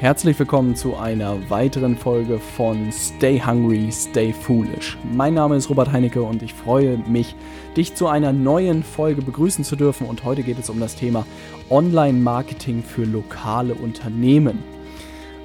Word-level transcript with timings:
Herzlich 0.00 0.38
willkommen 0.38 0.76
zu 0.76 0.96
einer 0.96 1.50
weiteren 1.50 1.96
Folge 1.96 2.38
von 2.38 2.92
Stay 2.92 3.42
Hungry, 3.44 3.90
Stay 3.90 4.32
Foolish. 4.32 4.96
Mein 5.12 5.34
Name 5.34 5.56
ist 5.56 5.68
Robert 5.68 5.90
Heinecke 5.90 6.22
und 6.22 6.40
ich 6.40 6.54
freue 6.54 6.98
mich, 6.98 7.34
dich 7.76 7.96
zu 7.96 8.06
einer 8.06 8.32
neuen 8.32 8.84
Folge 8.84 9.22
begrüßen 9.22 9.64
zu 9.64 9.74
dürfen. 9.74 10.06
Und 10.06 10.22
heute 10.22 10.44
geht 10.44 10.60
es 10.60 10.70
um 10.70 10.78
das 10.78 10.94
Thema 10.94 11.26
Online-Marketing 11.68 12.84
für 12.84 13.06
lokale 13.06 13.74
Unternehmen. 13.74 14.62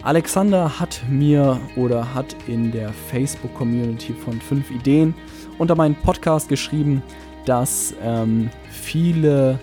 Alexander 0.04 0.80
hat 0.80 1.02
mir 1.10 1.60
oder 1.76 2.14
hat 2.14 2.36
in 2.46 2.72
der 2.72 2.94
Facebook-Community 2.94 4.14
von 4.14 4.40
5 4.40 4.70
Ideen 4.70 5.16
unter 5.58 5.74
meinen 5.74 5.96
Podcast 5.96 6.48
geschrieben, 6.48 7.02
dass 7.48 7.96
ähm, 8.04 8.52
viele 8.70 9.58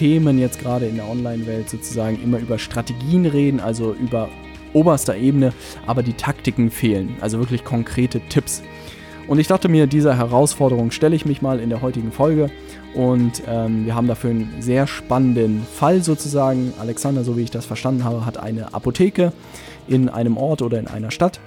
Themen 0.00 0.38
jetzt 0.38 0.58
gerade 0.58 0.86
in 0.86 0.96
der 0.96 1.06
Online-Welt 1.06 1.68
sozusagen 1.68 2.22
immer 2.22 2.38
über 2.38 2.58
Strategien 2.58 3.26
reden, 3.26 3.60
also 3.60 3.92
über 3.92 4.30
oberster 4.72 5.14
Ebene, 5.14 5.52
aber 5.86 6.02
die 6.02 6.14
Taktiken 6.14 6.70
fehlen, 6.70 7.16
also 7.20 7.38
wirklich 7.38 7.64
konkrete 7.64 8.18
Tipps. 8.30 8.62
Und 9.28 9.38
ich 9.40 9.46
dachte 9.46 9.68
mir, 9.68 9.86
dieser 9.86 10.16
Herausforderung 10.16 10.90
stelle 10.90 11.14
ich 11.14 11.26
mich 11.26 11.42
mal 11.42 11.60
in 11.60 11.68
der 11.68 11.82
heutigen 11.82 12.12
Folge. 12.12 12.50
Und 12.94 13.42
ähm, 13.46 13.84
wir 13.84 13.94
haben 13.94 14.08
dafür 14.08 14.30
einen 14.30 14.54
sehr 14.60 14.86
spannenden 14.86 15.66
Fall 15.70 16.02
sozusagen. 16.02 16.72
Alexander, 16.80 17.22
so 17.22 17.36
wie 17.36 17.42
ich 17.42 17.50
das 17.50 17.66
verstanden 17.66 18.02
habe, 18.02 18.24
hat 18.24 18.38
eine 18.38 18.72
Apotheke 18.72 19.34
in 19.86 20.08
einem 20.08 20.38
Ort 20.38 20.62
oder 20.62 20.78
in 20.78 20.88
einer 20.88 21.10
Stadt 21.10 21.40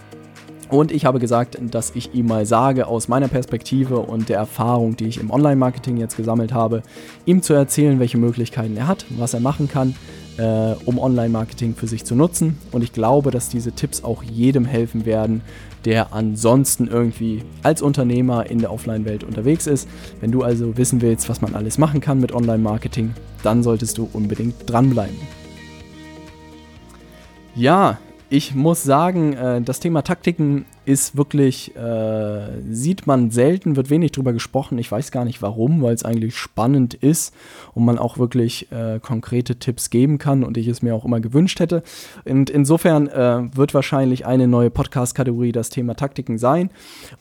und 0.74 0.92
ich 0.92 1.06
habe 1.06 1.20
gesagt, 1.20 1.60
dass 1.62 1.92
ich 1.94 2.16
ihm 2.16 2.26
mal 2.26 2.48
sage, 2.48 2.88
aus 2.88 3.08
meiner 3.08 3.28
Perspektive 3.28 4.00
und 4.00 4.28
der 4.28 4.38
Erfahrung, 4.38 4.98
die 4.98 5.06
ich 5.06 5.20
im 5.20 5.30
Online-Marketing 5.30 5.98
jetzt 5.98 6.18
gesammelt 6.18 6.52
habe, 6.52 6.82
ihm 7.26 7.44
zu 7.44 7.54
erzählen, 7.54 8.00
welche 8.00 8.18
Möglichkeiten 8.18 8.76
er 8.76 8.88
hat, 8.88 9.06
was 9.12 9.36
er 9.36 9.40
machen 9.40 9.68
kann, 9.68 9.96
äh, 10.38 10.74
um 10.86 10.98
Online-Marketing 10.98 11.76
für 11.76 11.86
sich 11.86 12.06
zu 12.06 12.16
nutzen. 12.16 12.58
Und 12.72 12.84
ich 12.84 12.92
glaube, 12.92 13.30
dass 13.30 13.50
diese 13.50 13.74
Tipps 13.74 14.04
auch 14.04 14.24
jedem 14.24 14.66
helfen 14.66 15.06
werden, 15.06 15.42
der 15.86 16.12
ansonsten 16.12 16.88
irgendwie 16.88 17.44
als 17.62 17.84
Unternehmer 17.84 18.50
in 18.50 18.58
der 18.58 18.74
Offline-Welt 18.74 19.24
unterwegs 19.24 19.68
ist. 19.68 19.88
Wenn 20.22 20.32
du 20.32 20.42
also 20.42 20.76
wissen 20.76 21.02
willst, 21.02 21.30
was 21.30 21.40
man 21.40 21.54
alles 21.54 21.78
machen 21.78 22.02
kann 22.02 22.20
mit 22.20 22.32
Online-Marketing, 22.32 23.14
dann 23.44 23.62
solltest 23.62 24.00
du 24.00 24.10
unbedingt 24.12 24.56
dranbleiben. 24.68 25.18
Ja, 27.54 28.00
ich 28.34 28.56
muss 28.56 28.82
sagen, 28.82 29.34
äh, 29.34 29.62
das 29.62 29.80
Thema 29.80 30.02
Taktiken 30.02 30.66
ist 30.86 31.16
wirklich, 31.16 31.76
äh, 31.76 32.64
sieht 32.68 33.06
man 33.06 33.30
selten, 33.30 33.76
wird 33.76 33.92
wenig 33.92 34.12
drüber 34.12 34.34
gesprochen. 34.34 34.80
Ich 34.80 34.92
weiß 34.92 35.12
gar 35.12 35.24
nicht 35.24 35.44
warum, 35.44 35.84
weil 35.84 35.94
es 35.94 36.04
eigentlich 36.04 36.36
spannend 36.36 36.96
ist 36.96 37.32
und 37.76 37.86
man 37.86 38.00
auch 38.00 38.18
wirklich 38.18 38.72
äh, 38.72 39.00
konkrete 39.00 39.58
Tipps 39.58 39.92
geben 39.92 40.18
kann 40.18 40.44
und 40.44 40.58
ich 40.58 40.68
es 40.68 40.82
mir 40.82 40.96
auch 40.96 41.06
immer 41.06 41.20
gewünscht 41.20 41.60
hätte. 41.60 41.84
Und 42.26 42.50
insofern 42.50 43.08
äh, 43.08 43.56
wird 43.56 43.76
wahrscheinlich 43.76 44.26
eine 44.26 44.48
neue 44.48 44.72
Podcast-Kategorie 44.72 45.52
das 45.52 45.70
Thema 45.70 45.94
Taktiken 45.94 46.40
sein. 46.40 46.72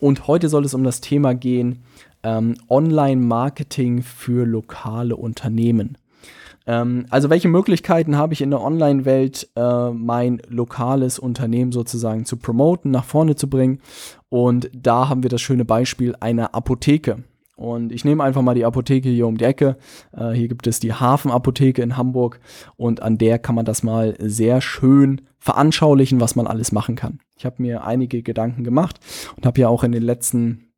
Und 0.01 0.29
heute 0.29 0.49
soll 0.49 0.65
es 0.65 0.73
um 0.73 0.83
das 0.83 1.03
Thema 1.03 1.35
gehen, 1.35 1.83
ähm, 2.23 2.55
Online-Marketing 2.71 4.03
für 4.03 4.47
lokale 4.47 5.17
Unternehmen. 5.17 5.99
Ähm, 6.67 7.07
also 7.11 7.31
welche 7.31 7.49
Möglichkeiten 7.49 8.17
habe 8.17 8.35
ich 8.35 8.43
in 8.43 8.51
der 8.51 8.61
Online-Welt, 8.61 9.49
äh, 9.57 9.91
mein 9.91 10.41
lokales 10.49 11.19
Unternehmen 11.19 11.73
sozusagen 11.73 12.25
zu 12.25 12.37
promoten, 12.37 12.91
nach 12.91 13.05
vorne 13.05 13.37
zu 13.37 13.49
bringen? 13.49 13.81
Und 14.29 14.71
da 14.75 15.09
haben 15.09 15.23
wir 15.23 15.31
das 15.31 15.41
schöne 15.41 15.65
Beispiel 15.65 16.15
einer 16.21 16.55
Apotheke. 16.55 17.25
Und 17.57 17.93
ich 17.93 18.05
nehme 18.05 18.25
einfach 18.25 18.43
mal 18.43 18.55
die 18.55 18.65
Apotheke 18.65 19.09
hier 19.09 19.27
um 19.27 19.37
die 19.37 19.45
Ecke. 19.45 19.77
Äh, 20.17 20.31
hier 20.31 20.49
gibt 20.49 20.67
es 20.67 20.81
die 20.81 20.95
Hafenapotheke 20.95 21.83
in 21.83 21.97
Hamburg 21.97 22.41
und 22.77 23.03
an 23.03 23.19
der 23.19 23.39
kann 23.39 23.55
man 23.55 23.65
das 23.65 23.83
mal 23.83 24.17
sehr 24.19 24.61
schön 24.61 25.21
veranschaulichen, 25.39 26.21
was 26.21 26.35
man 26.35 26.47
alles 26.47 26.73
machen 26.73 26.97
kann. 26.97 27.21
Ich 27.37 27.45
habe 27.45 27.63
mir 27.63 27.85
einige 27.85 28.23
Gedanken 28.23 28.65
gemacht 28.65 29.01
und 29.37 29.45
habe 29.45 29.61
ja 29.61 29.69
auch 29.69 29.85
in 29.85 29.93
den 29.93 30.03
letzten 30.03 30.72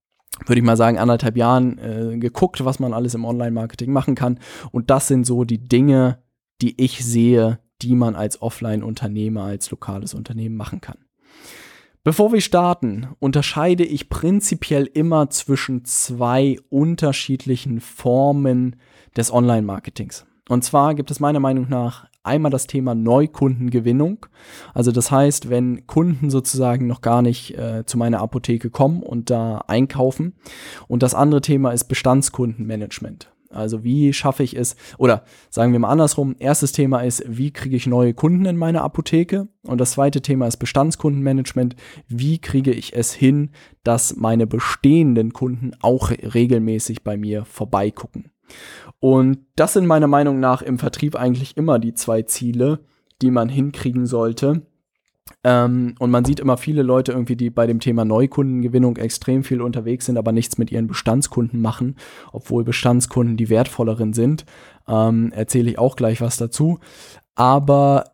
würde 0.47 0.59
ich 0.59 0.65
mal 0.65 0.77
sagen, 0.77 0.99
anderthalb 0.99 1.37
Jahren 1.37 1.78
äh, 1.78 2.19
geguckt, 2.19 2.65
was 2.65 2.78
man 2.78 2.93
alles 2.93 3.15
im 3.15 3.25
Online-Marketing 3.25 3.93
machen 3.93 4.15
kann. 4.15 4.39
Und 4.72 4.91
das 4.91 5.09
sind 5.09 5.27
so 5.27 5.45
die 5.45 5.67
Dinge, 5.69 6.19
die 6.61 6.81
ich 6.83 7.05
sehe, 7.05 7.61
die 7.83 7.95
man 7.95 8.15
als 8.15 8.41
Offline-Unternehmer, 8.41 9.44
als 9.44 9.71
lokales 9.71 10.15
Unternehmen 10.15 10.56
machen 10.56 10.81
kann. 10.81 10.99
Bevor 12.03 12.33
wir 12.33 12.43
starten, 12.43 13.09
unterscheide 13.19 13.84
ich 13.84 14.11
prinzipiell 14.11 14.84
immer 14.84 15.31
zwischen 15.31 15.87
zwei 15.87 16.59
unterschiedlichen 16.69 17.81
Formen 17.81 18.77
des 19.17 19.33
Online-Marketings. 19.33 20.27
Und 20.49 20.65
zwar 20.65 20.94
gibt 20.94 21.11
es 21.11 21.21
meiner 21.21 21.41
Meinung 21.41 21.69
nach 21.71 22.06
einmal 22.25 22.51
das 22.51 22.67
Thema 22.67 22.95
Neukundengewinnung. 22.95 24.27
Also 24.73 24.91
das 24.91 25.11
heißt, 25.11 25.51
wenn 25.51 25.87
Kunden 25.87 26.31
sozusagen 26.31 26.87
noch 26.87 27.01
gar 27.01 27.23
nicht 27.23 27.57
äh, 27.57 27.85
zu 27.87 27.99
meiner 27.99 28.21
Apotheke 28.21 28.71
kommen 28.71 29.03
und 29.03 29.31
da 29.31 29.59
einkaufen. 29.69 30.35
Und 30.89 31.03
das 31.03 31.15
andere 31.15 31.43
Thema 31.43 31.71
ist 31.73 31.85
Bestandskundenmanagement. 31.85 33.31
Also 33.55 33.85
wie 33.85 34.12
schaffe 34.12 34.43
ich 34.43 34.57
es, 34.57 34.77
oder 34.99 35.23
sagen 35.49 35.73
wir 35.73 35.79
mal 35.79 35.89
andersrum, 35.89 36.35
erstes 36.39 36.73
Thema 36.73 37.03
ist, 37.03 37.23
wie 37.27 37.53
kriege 37.53 37.77
ich 37.77 37.87
neue 37.87 38.12
Kunden 38.12 38.45
in 38.47 38.56
meine 38.56 38.83
Apotheke? 38.83 39.49
Und 39.62 39.81
das 39.81 39.93
zweite 39.93 40.23
Thema 40.23 40.47
ist 40.49 40.56
Bestandskundenmanagement. 40.56 41.77
Wie 42.09 42.39
kriege 42.39 42.73
ich 42.73 42.95
es 42.95 43.12
hin, 43.12 43.51
dass 43.85 44.17
meine 44.17 44.47
bestehenden 44.47 45.33
Kunden 45.33 45.73
auch 45.81 46.11
regelmäßig 46.11 47.05
bei 47.05 47.17
mir 47.17 47.45
vorbeigucken? 47.45 48.34
Und 49.00 49.38
das 49.56 49.75
sind 49.75 49.87
meiner 49.87 50.06
Meinung 50.06 50.41
nach 50.41 50.62
im 50.62 50.78
Vertrieb 50.78 51.16
eigentlich 51.16 51.56
immer 51.56 51.78
die 51.78 51.94
zwei 51.94 52.22
Ziele, 52.22 52.81
die 53.22 53.31
man 53.31 53.49
hinkriegen 53.49 54.06
sollte. 54.06 54.62
Ähm, 55.43 55.94
und 55.99 56.10
man 56.10 56.25
sieht 56.25 56.41
immer 56.41 56.56
viele 56.56 56.82
Leute 56.82 57.12
irgendwie, 57.12 57.37
die 57.37 57.50
bei 57.50 57.66
dem 57.66 57.81
Thema 57.81 58.05
Neukundengewinnung 58.05 58.97
extrem 58.97 59.44
viel 59.44 59.62
unterwegs 59.62 60.06
sind, 60.06 60.19
aber 60.19 60.32
nichts 60.32 60.59
mit 60.59 60.71
ihren 60.71 60.87
Bestandskunden 60.87 61.60
machen, 61.60 61.97
obwohl 62.32 62.65
Bestandskunden 62.65 63.37
die 63.37 63.49
wertvolleren 63.49 64.12
sind. 64.12 64.44
Ähm, 64.87 65.32
Erzähle 65.32 65.71
ich 65.71 65.78
auch 65.78 65.97
gleich 65.97 66.21
was 66.21 66.37
dazu. 66.37 66.78
Aber 67.34 68.13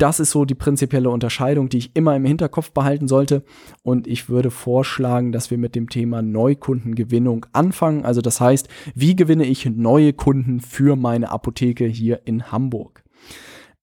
das 0.00 0.20
ist 0.20 0.30
so 0.30 0.44
die 0.44 0.54
prinzipielle 0.54 1.10
Unterscheidung, 1.10 1.68
die 1.68 1.78
ich 1.78 1.90
immer 1.94 2.16
im 2.16 2.24
Hinterkopf 2.24 2.72
behalten 2.72 3.08
sollte. 3.08 3.42
Und 3.82 4.06
ich 4.06 4.28
würde 4.28 4.50
vorschlagen, 4.50 5.32
dass 5.32 5.50
wir 5.50 5.58
mit 5.58 5.74
dem 5.74 5.88
Thema 5.88 6.22
Neukundengewinnung 6.22 7.46
anfangen. 7.52 8.04
Also 8.04 8.20
das 8.20 8.40
heißt, 8.40 8.68
wie 8.94 9.14
gewinne 9.14 9.44
ich 9.44 9.66
neue 9.66 10.12
Kunden 10.12 10.60
für 10.60 10.96
meine 10.96 11.30
Apotheke 11.30 11.86
hier 11.86 12.22
in 12.24 12.50
Hamburg? 12.50 13.04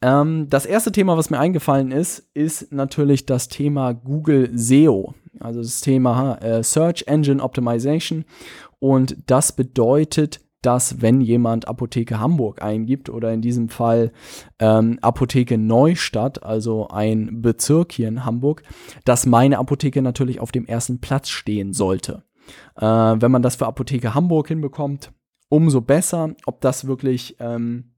Ähm, 0.01 0.47
das 0.50 0.66
erste 0.66 0.91
Thema, 0.91 1.17
was 1.17 1.29
mir 1.29 1.39
eingefallen 1.39 1.91
ist, 1.91 2.29
ist 2.34 2.72
natürlich 2.72 3.25
das 3.25 3.47
Thema 3.47 3.94
Google 3.94 4.51
SEO. 4.53 5.13
Also 5.39 5.61
das 5.61 5.81
Thema 5.81 6.35
äh, 6.38 6.63
Search 6.63 7.03
Engine 7.07 7.44
Optimization. 7.44 8.25
Und 8.79 9.17
das 9.28 9.51
bedeutet, 9.51 10.39
dass 10.67 11.01
wenn 11.01 11.22
jemand 11.22 11.66
Apotheke 11.66 12.19
Hamburg 12.19 12.61
eingibt 12.61 13.09
oder 13.09 13.31
in 13.31 13.41
diesem 13.41 13.69
Fall 13.69 14.11
ähm, 14.59 15.00
Apotheke 15.01 15.57
Neustadt, 15.57 16.44
also 16.44 16.89
ein 16.89 17.41
Bezirk 17.41 17.94
hier 17.94 18.09
in 18.09 18.25
Hamburg, 18.25 18.63
dass 19.05 19.25
meine 19.25 19.59
Apotheke 19.59 20.01
natürlich 20.01 20.41
auf 20.41 20.51
dem 20.51 20.66
ersten 20.66 21.00
Platz 21.00 21.29
stehen 21.29 21.72
sollte. 21.72 22.23
Äh, 22.75 22.85
wenn 22.85 23.31
man 23.31 23.44
das 23.44 23.55
für 23.55 23.66
Apotheke 23.66 24.13
Hamburg 24.13 24.50
hinbekommt, 24.50 25.13
umso 25.47 25.79
besser. 25.79 26.35
Ob 26.45 26.59
das 26.59 26.85
wirklich 26.85 27.38
ähm, 27.39 27.94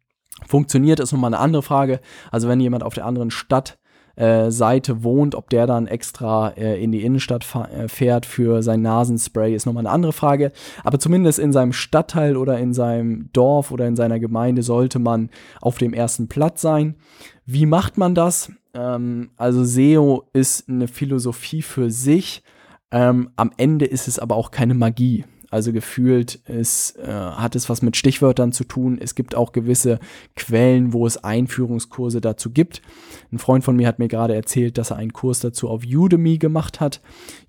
funktioniert, 0.45 0.99
ist 0.99 1.11
nochmal 1.11 1.33
eine 1.33 1.41
andere 1.41 1.63
Frage. 1.63 2.01
Also 2.29 2.47
wenn 2.47 2.59
jemand 2.59 2.83
auf 2.83 2.93
der 2.93 3.07
anderen 3.07 3.31
Stadt 3.31 3.78
äh, 4.19 4.51
Seite 4.51 5.03
wohnt, 5.03 5.33
ob 5.33 5.49
der 5.49 5.65
dann 5.65 5.87
extra 5.87 6.49
äh, 6.49 6.83
in 6.83 6.91
die 6.91 7.03
Innenstadt 7.03 7.45
äh, 7.55 7.87
fährt 7.87 8.25
für 8.25 8.61
sein 8.61 8.81
Nasenspray, 8.81 9.55
ist 9.55 9.65
nochmal 9.65 9.85
eine 9.85 9.93
andere 9.93 10.13
Frage. 10.13 10.51
Aber 10.83 10.99
zumindest 10.99 11.39
in 11.39 11.53
seinem 11.53 11.71
Stadtteil 11.71 12.35
oder 12.35 12.59
in 12.59 12.73
seinem 12.73 13.29
Dorf 13.31 13.71
oder 13.71 13.87
in 13.87 13.95
seiner 13.95 14.19
Gemeinde 14.19 14.61
sollte 14.61 14.99
man 14.99 15.29
auf 15.61 15.77
dem 15.77 15.93
ersten 15.93 16.27
Platz 16.27 16.61
sein. 16.61 16.95
Wie 17.45 17.65
macht 17.65 17.97
man 17.97 18.13
das? 18.13 18.51
Ähm, 18.73 19.29
also 19.37 19.63
SEO 19.63 20.25
ist 20.33 20.67
eine 20.67 20.89
Philosophie 20.89 21.61
für 21.61 21.89
sich. 21.89 22.43
Ähm, 22.91 23.29
am 23.37 23.51
Ende 23.55 23.85
ist 23.85 24.07
es 24.07 24.19
aber 24.19 24.35
auch 24.35 24.51
keine 24.51 24.73
Magie. 24.73 25.23
Also 25.49 25.73
gefühlt 25.73 26.35
ist, 26.47 26.97
äh, 26.99 27.07
hat 27.07 27.55
es 27.55 27.69
was 27.69 27.81
mit 27.81 27.97
Stichwörtern 27.97 28.51
zu 28.51 28.63
tun. 28.63 28.97
Es 29.01 29.15
gibt 29.15 29.35
auch 29.35 29.51
gewisse 29.51 29.99
Quellen, 30.35 30.93
wo 30.93 31.05
es 31.05 31.23
Einführungskurse 31.23 32.21
dazu 32.21 32.51
gibt. 32.51 32.81
Ein 33.31 33.39
Freund 33.39 33.63
von 33.63 33.75
mir 33.75 33.87
hat 33.87 33.99
mir 33.99 34.07
gerade 34.07 34.35
erzählt, 34.35 34.77
dass 34.77 34.91
er 34.91 34.97
einen 34.97 35.13
Kurs 35.13 35.39
dazu 35.39 35.69
auf 35.69 35.83
Udemy 35.85 36.37
gemacht 36.37 36.79
hat. 36.79 37.01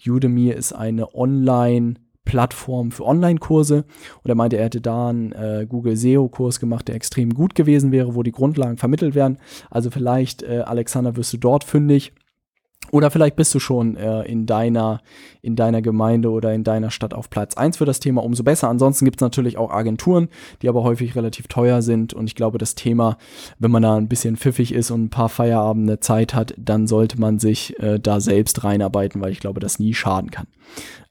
Udemy 0.06 0.50
ist 0.50 0.72
eine 0.72 1.14
Online- 1.14 1.94
Plattform 2.26 2.92
für 2.92 3.06
Online-Kurse 3.06 3.84
und 4.22 4.28
er 4.28 4.36
meinte, 4.36 4.56
er 4.56 4.66
hätte 4.66 4.80
da 4.80 5.08
einen 5.08 5.32
äh, 5.32 5.66
Google 5.68 5.96
SEO-Kurs 5.96 6.60
gemacht, 6.60 6.86
der 6.86 6.94
extrem 6.94 7.34
gut 7.34 7.56
gewesen 7.56 7.90
wäre, 7.90 8.14
wo 8.14 8.22
die 8.22 8.30
Grundlagen 8.30 8.76
vermittelt 8.76 9.16
werden. 9.16 9.38
Also 9.68 9.90
vielleicht, 9.90 10.44
äh, 10.44 10.62
Alexander, 10.64 11.16
wirst 11.16 11.32
du 11.32 11.38
dort 11.38 11.64
fündig. 11.64 12.12
Oder 12.92 13.10
vielleicht 13.10 13.36
bist 13.36 13.54
du 13.54 13.58
schon 13.58 13.96
äh, 13.96 14.22
in, 14.22 14.46
deiner, 14.46 15.00
in 15.42 15.56
deiner 15.56 15.82
Gemeinde 15.82 16.30
oder 16.30 16.52
in 16.52 16.64
deiner 16.64 16.90
Stadt 16.90 17.14
auf 17.14 17.30
Platz 17.30 17.56
1 17.56 17.76
für 17.76 17.84
das 17.84 18.00
Thema, 18.00 18.22
umso 18.22 18.42
besser. 18.42 18.68
Ansonsten 18.68 19.04
gibt 19.04 19.20
es 19.20 19.22
natürlich 19.22 19.58
auch 19.58 19.70
Agenturen, 19.70 20.28
die 20.62 20.68
aber 20.68 20.82
häufig 20.82 21.14
relativ 21.14 21.46
teuer 21.48 21.82
sind. 21.82 22.14
Und 22.14 22.26
ich 22.26 22.34
glaube, 22.34 22.58
das 22.58 22.74
Thema, 22.74 23.16
wenn 23.58 23.70
man 23.70 23.82
da 23.82 23.96
ein 23.96 24.08
bisschen 24.08 24.36
pfiffig 24.36 24.72
ist 24.72 24.90
und 24.90 25.04
ein 25.04 25.10
paar 25.10 25.28
Feierabende 25.28 26.00
Zeit 26.00 26.34
hat, 26.34 26.54
dann 26.56 26.86
sollte 26.86 27.20
man 27.20 27.38
sich 27.38 27.78
äh, 27.80 27.98
da 28.00 28.20
selbst 28.20 28.64
reinarbeiten, 28.64 29.20
weil 29.20 29.32
ich 29.32 29.40
glaube, 29.40 29.60
das 29.60 29.78
nie 29.78 29.94
schaden 29.94 30.30
kann. 30.30 30.46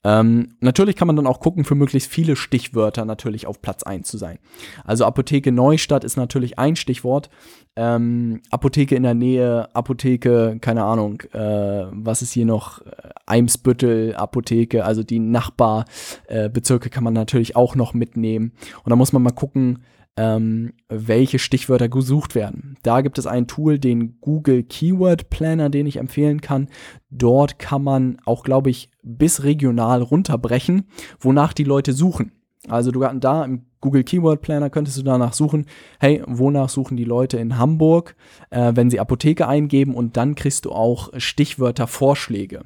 Ähm, 0.04 0.56
natürlich 0.62 0.96
kann 0.96 1.08
man 1.08 1.18
dann 1.18 1.28
auch 1.28 1.42
gucken, 1.42 1.66
für 1.66 1.76
möglichst 1.76 2.10
viele 2.10 2.38
Stichwörter 2.38 3.04
natürlich 3.04 3.48
auf 3.48 3.62
Platz 3.62 3.84
1 3.84 4.08
zu 4.08 4.18
sein. 4.18 4.40
Also 4.86 5.06
Apotheke 5.06 5.52
Neustadt 5.52 6.06
ist 6.06 6.16
natürlich 6.16 6.58
ein 6.58 6.78
Stichwort. 6.78 7.30
Ähm, 7.76 8.42
Apotheke 8.50 8.96
in 8.96 9.04
der 9.04 9.14
Nähe, 9.14 9.74
Apotheke, 9.76 10.58
keine 10.62 10.84
Ahnung, 10.86 11.22
äh, 11.34 11.86
was 11.92 12.22
ist 12.22 12.32
hier 12.32 12.46
noch? 12.46 12.82
Eimsbüttel, 13.26 14.16
Apotheke, 14.16 14.86
also 14.86 15.04
die 15.04 15.20
Nachbarbezirke 15.20 16.88
äh, 16.88 16.90
kann 16.90 17.04
man 17.04 17.14
natürlich 17.14 17.56
auch 17.56 17.76
noch 17.76 17.94
mitnehmen. 17.94 18.54
Und 18.84 18.90
da 18.90 18.96
muss 18.96 19.14
man 19.14 19.22
mal 19.22 19.32
gucken, 19.32 19.84
ähm, 20.18 20.74
welche 20.90 21.40
Stichwörter 21.40 21.90
gesucht 21.90 22.36
werden. 22.36 22.78
Da 22.84 23.02
gibt 23.02 23.18
es 23.18 23.28
ein 23.28 23.48
Tool, 23.48 23.80
den 23.80 24.20
Google 24.22 24.64
Keyword 24.64 25.30
Planner, 25.30 25.70
den 25.70 25.88
ich 25.88 25.98
empfehlen 25.98 26.42
kann. 26.42 26.68
Dort 27.10 27.60
kann 27.60 27.84
man 27.84 28.18
auch, 28.26 28.44
glaube 28.44 28.70
ich, 28.70 28.92
bis 29.02 29.44
regional 29.44 30.02
runterbrechen, 30.02 30.86
wonach 31.20 31.54
die 31.54 31.64
Leute 31.64 31.94
suchen. 31.94 32.34
Also 32.68 32.92
du 32.92 33.00
da 33.00 33.46
im 33.46 33.66
Google 33.82 34.04
Keyword 34.04 34.42
Planner 34.42 34.70
könntest 34.70 34.98
du 34.98 35.04
danach 35.04 35.34
suchen, 35.34 35.66
hey, 36.00 36.22
wonach 36.28 36.68
suchen 36.68 36.98
die 36.98 37.06
Leute 37.06 37.38
in 37.38 37.58
Hamburg, 37.58 38.16
äh, 38.50 38.74
wenn 38.76 38.90
sie 38.90 39.00
Apotheke 39.00 39.48
eingeben 39.48 39.96
und 39.96 40.18
dann 40.18 40.36
kriegst 40.36 40.66
du 40.66 40.72
auch 40.72 41.10
Stichwörter 41.18 41.88
Vorschläge. 41.88 42.64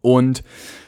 Und 0.00 0.42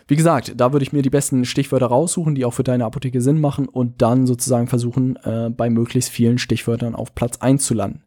wie 0.09 0.17
gesagt, 0.17 0.55
da 0.57 0.73
würde 0.73 0.85
ich 0.85 0.93
mir 0.93 1.03
die 1.03 1.11
besten 1.11 1.45
Stichwörter 1.45 1.87
raussuchen, 1.87 2.35
die 2.35 2.45
auch 2.45 2.53
für 2.53 2.63
deine 2.63 2.85
Apotheke 2.85 3.21
Sinn 3.21 3.41
machen 3.41 3.69
und 3.69 4.03
dann 4.03 4.27
sozusagen 4.27 4.69
versuchen, 4.69 5.17
äh, 5.25 5.51
bei 5.51 5.69
möglichst 5.69 6.11
vielen 6.11 6.39
Stichwörtern 6.39 6.95
auf 6.95 7.15
Platz 7.15 7.39
1 7.39 7.65
zu 7.65 7.75
landen. 7.75 8.03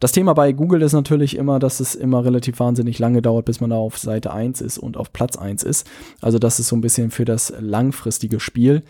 Das 0.00 0.12
Thema 0.12 0.34
bei 0.34 0.52
Google 0.52 0.82
ist 0.82 0.92
natürlich 0.92 1.36
immer, 1.36 1.58
dass 1.58 1.80
es 1.80 1.94
immer 1.94 2.24
relativ 2.24 2.60
wahnsinnig 2.60 2.98
lange 2.98 3.22
dauert, 3.22 3.46
bis 3.46 3.60
man 3.60 3.70
da 3.70 3.76
auf 3.76 3.98
Seite 3.98 4.32
1 4.32 4.60
ist 4.60 4.78
und 4.78 4.96
auf 4.96 5.12
Platz 5.12 5.36
1 5.36 5.62
ist. 5.62 5.86
Also 6.20 6.38
das 6.38 6.60
ist 6.60 6.68
so 6.68 6.76
ein 6.76 6.82
bisschen 6.82 7.10
für 7.10 7.24
das 7.24 7.52
langfristige 7.58 8.40
Spiel. 8.40 8.82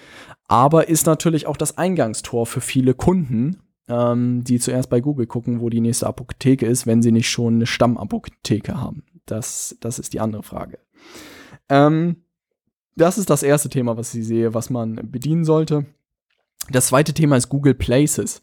Aber 0.49 0.89
ist 0.89 1.07
natürlich 1.07 1.47
auch 1.47 1.57
das 1.57 1.79
Eingangstor 1.79 2.47
für 2.47 2.61
viele 2.61 2.95
Kunden, 2.95 3.61
ähm, 3.89 4.43
die 4.45 4.59
zuerst 4.59 4.91
bei 4.91 5.01
Google 5.01 5.27
gucken, 5.27 5.61
wo 5.61 5.69
die 5.69 5.81
nächste 5.81 6.07
Apotheke 6.07 6.67
ist, 6.67 6.87
wenn 6.87 7.03
sie 7.03 7.13
nicht 7.13 7.31
schon 7.31 7.55
eine 7.55 7.67
Stammapotheke 7.67 8.81
haben. 8.81 9.05
Das, 9.27 9.77
das 9.81 9.99
ist 9.99 10.13
die 10.13 10.21
andere 10.21 10.43
Frage. 10.43 10.79
Ähm, 11.69 12.17
das 12.97 13.19
ist 13.19 13.31
das 13.31 13.43
erste 13.43 13.69
Thema, 13.69 13.97
was 13.97 14.15
ich 14.15 14.27
sehe, 14.27 14.55
was 14.55 14.71
man 14.71 15.11
bedienen 15.11 15.45
sollte. 15.45 15.85
Das 16.71 16.89
zweite 16.89 17.13
Thema 17.13 17.37
ist 17.37 17.49
Google 17.49 17.75
Places. 17.75 18.43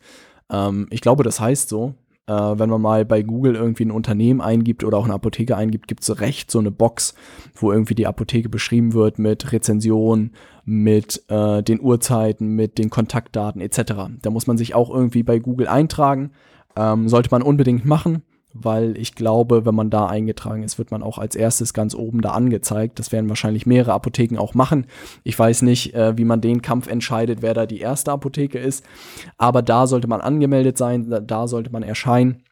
Ähm, 0.52 0.88
ich 0.92 1.02
glaube, 1.02 1.24
das 1.24 1.40
heißt 1.40 1.70
so. 1.70 1.96
Äh, 2.26 2.32
wenn 2.32 2.70
man 2.70 2.82
mal 2.82 3.04
bei 3.04 3.22
Google 3.22 3.56
irgendwie 3.56 3.84
ein 3.84 3.92
Unternehmen 3.92 4.40
eingibt 4.40 4.86
oder 4.86 4.98
auch 4.98 5.04
eine 5.04 5.16
Apotheke 5.16 5.58
eingibt, 5.58 5.90
gibt 5.90 6.04
es 6.04 6.22
recht 6.22 6.50
so 6.52 6.60
eine 6.60 6.72
Box, 6.72 7.16
wo 7.54 7.72
irgendwie 7.72 7.96
die 7.96 8.08
Apotheke 8.08 8.48
beschrieben 8.48 8.94
wird 8.94 9.20
mit 9.20 9.52
Rezension, 9.52 10.32
mit 10.64 11.22
äh, 11.28 11.62
den 11.64 11.82
Uhrzeiten, 11.82 12.56
mit 12.56 12.78
den 12.78 12.90
Kontaktdaten 12.90 13.60
etc. 13.60 13.94
Da 14.22 14.30
muss 14.30 14.48
man 14.48 14.58
sich 14.58 14.74
auch 14.74 14.90
irgendwie 14.90 15.24
bei 15.24 15.40
Google 15.40 15.68
eintragen. 15.68 16.32
Ähm, 16.78 17.10
sollte 17.10 17.30
man 17.30 17.42
unbedingt 17.42 17.84
machen 17.84 18.24
weil 18.54 18.98
ich 18.98 19.16
glaube, 19.16 19.66
wenn 19.66 19.76
man 19.76 19.90
da 19.90 20.06
eingetragen 20.06 20.64
ist, 20.64 20.78
wird 20.78 20.92
man 20.92 21.04
auch 21.04 21.18
als 21.18 21.36
erstes 21.36 21.74
ganz 21.74 21.96
oben 21.96 22.22
da 22.22 22.32
angezeigt. 22.32 23.00
Das 23.00 23.12
werden 23.12 23.30
wahrscheinlich 23.30 23.66
mehrere 23.66 23.94
Apotheken 23.94 24.38
auch 24.38 24.54
machen. 24.54 24.86
Ich 25.24 25.38
weiß 25.38 25.64
nicht, 25.64 25.94
äh, 25.96 26.18
wie 26.18 26.26
man 26.26 26.42
den 26.42 26.62
Kampf 26.62 26.88
entscheidet, 26.88 27.42
wer 27.42 27.54
da 27.54 27.66
die 27.66 27.80
erste 27.80 28.12
Apotheke 28.12 28.60
ist, 28.60 28.86
aber 29.38 29.62
da 29.62 29.88
sollte 29.88 30.08
man 30.08 30.22
angemeldet 30.22 30.78
sein, 30.78 31.10
da, 31.10 31.20
da 31.20 31.48
sollte 31.48 31.72
man 31.72 31.84
erscheinen. 31.84 32.44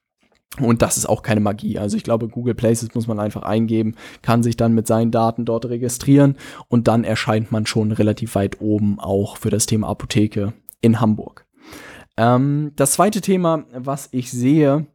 Und 0.59 0.81
das 0.81 0.97
ist 0.97 1.07
auch 1.07 1.23
keine 1.23 1.39
Magie. 1.39 1.79
Also 1.79 1.95
ich 1.95 2.03
glaube, 2.03 2.27
Google 2.27 2.55
Places 2.55 2.93
muss 2.93 3.07
man 3.07 3.21
einfach 3.21 3.43
eingeben, 3.43 3.95
kann 4.21 4.43
sich 4.43 4.57
dann 4.57 4.73
mit 4.73 4.85
seinen 4.85 5.09
Daten 5.09 5.45
dort 5.45 5.65
registrieren 5.65 6.35
und 6.67 6.89
dann 6.89 7.05
erscheint 7.05 7.53
man 7.53 7.65
schon 7.65 7.93
relativ 7.93 8.35
weit 8.35 8.59
oben 8.59 8.99
auch 8.99 9.37
für 9.37 9.49
das 9.49 9.65
Thema 9.65 9.87
Apotheke 9.87 10.51
in 10.81 10.99
Hamburg. 10.99 11.45
Ähm, 12.17 12.73
das 12.75 12.93
zweite 12.93 13.21
Thema, 13.21 13.63
was 13.73 14.09
ich 14.11 14.29
sehe, 14.29 14.87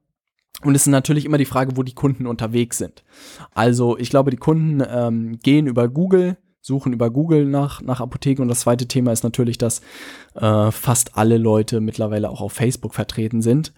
und 0.63 0.75
es 0.75 0.83
ist 0.83 0.89
natürlich 0.89 1.25
immer 1.25 1.39
die 1.39 1.45
Frage, 1.45 1.77
wo 1.77 1.83
die 1.83 1.95
Kunden 1.95 2.27
unterwegs 2.27 2.79
sind. 2.79 3.05
Also 3.55 3.99
ich 3.99 4.11
glaube, 4.11 4.31
die 4.31 4.37
Kunden 4.37 4.83
ähm, 4.89 5.39
gehen 5.43 5.67
über 5.67 5.89
Google, 5.89 6.39
suchen 6.63 6.93
über 6.93 7.11
Google 7.11 7.45
nach, 7.45 7.81
nach 7.83 8.01
Apotheken. 8.01 8.43
Und 8.43 8.49
das 8.49 8.61
zweite 8.61 8.89
Thema 8.89 9.13
ist 9.13 9.23
natürlich, 9.23 9.59
dass 9.59 9.83
äh, 10.35 10.71
fast 10.73 11.17
alle 11.17 11.39
Leute 11.39 11.81
mittlerweile 11.81 12.29
auch 12.29 12.41
auf 12.41 12.53
Facebook 12.53 12.95
vertreten 12.95 13.41
sind. 13.43 13.73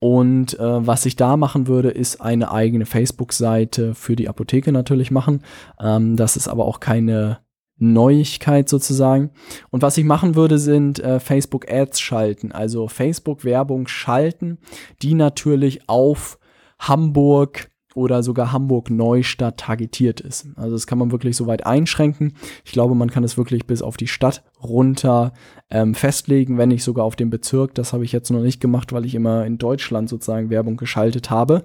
Und 0.00 0.58
äh, 0.58 0.86
was 0.86 1.06
ich 1.06 1.14
da 1.16 1.36
machen 1.36 1.68
würde, 1.68 1.90
ist 1.90 2.20
eine 2.20 2.50
eigene 2.50 2.86
Facebook-Seite 2.86 3.94
für 3.94 4.16
die 4.16 4.28
Apotheke 4.28 4.72
natürlich 4.72 5.10
machen. 5.12 5.42
Ähm, 5.80 6.16
das 6.16 6.36
ist 6.36 6.48
aber 6.48 6.64
auch 6.64 6.80
keine 6.80 7.38
Neuigkeit 7.82 8.68
sozusagen. 8.68 9.30
Und 9.70 9.82
was 9.82 9.98
ich 9.98 10.04
machen 10.04 10.34
würde, 10.34 10.58
sind 10.58 11.00
äh, 11.00 11.20
Facebook 11.20 11.70
Ads 11.70 12.00
schalten, 12.00 12.52
also 12.52 12.88
Facebook 12.88 13.44
Werbung 13.44 13.88
schalten, 13.88 14.58
die 15.02 15.14
natürlich 15.14 15.88
auf 15.88 16.38
Hamburg 16.78 17.70
oder 17.94 18.22
sogar 18.22 18.52
Hamburg 18.52 18.90
Neustadt 18.90 19.58
targetiert 19.58 20.20
ist. 20.20 20.46
Also 20.56 20.76
das 20.76 20.86
kann 20.86 20.98
man 20.98 21.12
wirklich 21.12 21.36
so 21.36 21.46
weit 21.46 21.66
einschränken. 21.66 22.34
Ich 22.64 22.72
glaube, 22.72 22.94
man 22.94 23.10
kann 23.10 23.24
es 23.24 23.36
wirklich 23.36 23.66
bis 23.66 23.82
auf 23.82 23.96
die 23.96 24.06
Stadt 24.06 24.42
runter 24.62 25.32
ähm, 25.70 25.94
festlegen, 25.94 26.58
wenn 26.58 26.70
nicht 26.70 26.84
sogar 26.84 27.04
auf 27.04 27.16
den 27.16 27.30
Bezirk. 27.30 27.74
Das 27.74 27.92
habe 27.92 28.04
ich 28.04 28.12
jetzt 28.12 28.30
noch 28.30 28.40
nicht 28.40 28.60
gemacht, 28.60 28.92
weil 28.92 29.04
ich 29.04 29.14
immer 29.14 29.44
in 29.44 29.58
Deutschland 29.58 30.08
sozusagen 30.08 30.50
Werbung 30.50 30.76
geschaltet 30.76 31.30
habe. 31.30 31.64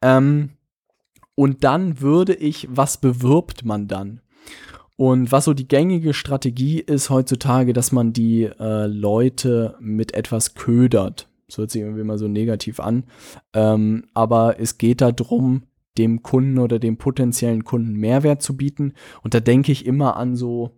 Ähm, 0.00 0.50
und 1.34 1.64
dann 1.64 2.00
würde 2.00 2.34
ich, 2.34 2.68
was 2.70 2.98
bewirbt 2.98 3.64
man 3.64 3.88
dann? 3.88 4.20
Und 4.98 5.30
was 5.30 5.44
so 5.44 5.54
die 5.54 5.68
gängige 5.68 6.12
Strategie 6.12 6.80
ist 6.80 7.08
heutzutage, 7.08 7.72
dass 7.72 7.92
man 7.92 8.12
die 8.12 8.50
äh, 8.58 8.86
Leute 8.86 9.76
mit 9.78 10.12
etwas 10.12 10.54
ködert. 10.54 11.28
Das 11.46 11.58
hört 11.58 11.70
sich 11.70 11.82
irgendwie 11.82 12.02
mal 12.02 12.18
so 12.18 12.26
negativ 12.26 12.80
an. 12.80 13.04
Ähm, 13.54 14.06
aber 14.12 14.58
es 14.58 14.76
geht 14.76 15.00
darum, 15.00 15.62
dem 15.98 16.24
Kunden 16.24 16.58
oder 16.58 16.80
dem 16.80 16.96
potenziellen 16.96 17.62
Kunden 17.62 17.92
Mehrwert 17.92 18.42
zu 18.42 18.56
bieten. 18.56 18.94
Und 19.22 19.34
da 19.34 19.40
denke 19.40 19.70
ich 19.70 19.86
immer 19.86 20.16
an 20.16 20.34
so 20.34 20.72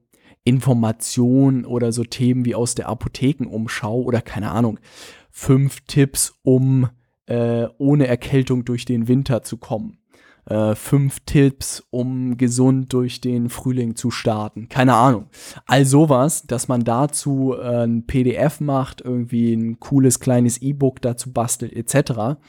Informationen 0.45 1.65
oder 1.65 1.91
so 1.91 2.05
Themen 2.05 2.45
wie 2.45 2.55
aus 2.55 2.75
der 2.75 2.91
Apothekenumschau 2.91 4.03
oder 4.03 4.21
keine 4.21 4.51
Ahnung, 4.51 4.81
fünf 5.31 5.81
Tipps, 5.87 6.35
um 6.43 6.91
äh, 7.25 7.69
ohne 7.79 8.07
Erkältung 8.07 8.67
durch 8.67 8.85
den 8.85 9.09
Winter 9.09 9.43
zu 9.43 9.57
kommen 9.57 10.00
äh, 10.47 10.75
fünf 10.75 11.21
Tipps, 11.21 11.83
um 11.91 12.37
gesund 12.37 12.93
durch 12.93 13.21
den 13.21 13.49
Frühling 13.49 13.97
zu 13.97 14.11
starten. 14.11 14.69
Keine 14.69 14.95
Ahnung. 14.95 15.27
All 15.67 15.85
sowas, 15.85 16.47
dass 16.47 16.69
man 16.69 16.85
dazu 16.85 17.55
äh, 17.55 17.85
ein 17.85 18.07
PDF 18.07 18.61
macht, 18.61 19.01
irgendwie 19.01 19.55
ein 19.55 19.81
cooles 19.81 20.21
kleines 20.21 20.61
E-Book 20.63 21.03
dazu 21.03 21.33
bastelt, 21.33 21.73
etc. 21.73 22.41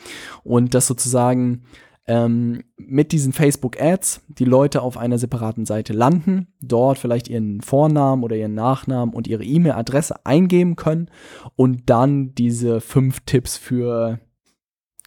Und 0.43 0.73
das 0.73 0.87
sozusagen 0.87 1.63
ähm, 2.07 2.63
mit 2.77 3.11
diesen 3.11 3.31
Facebook-Ads 3.31 4.21
die 4.27 4.45
Leute 4.45 4.81
auf 4.81 4.97
einer 4.97 5.17
separaten 5.17 5.65
Seite 5.65 5.93
landen, 5.93 6.47
dort 6.59 6.97
vielleicht 6.97 7.27
ihren 7.29 7.61
Vornamen 7.61 8.23
oder 8.23 8.35
ihren 8.35 8.55
Nachnamen 8.55 9.13
und 9.13 9.27
ihre 9.27 9.43
E-Mail-Adresse 9.43 10.25
eingeben 10.25 10.75
können 10.75 11.09
und 11.55 11.89
dann 11.89 12.33
diese 12.33 12.81
fünf 12.81 13.21
Tipps 13.21 13.57
für 13.57 14.19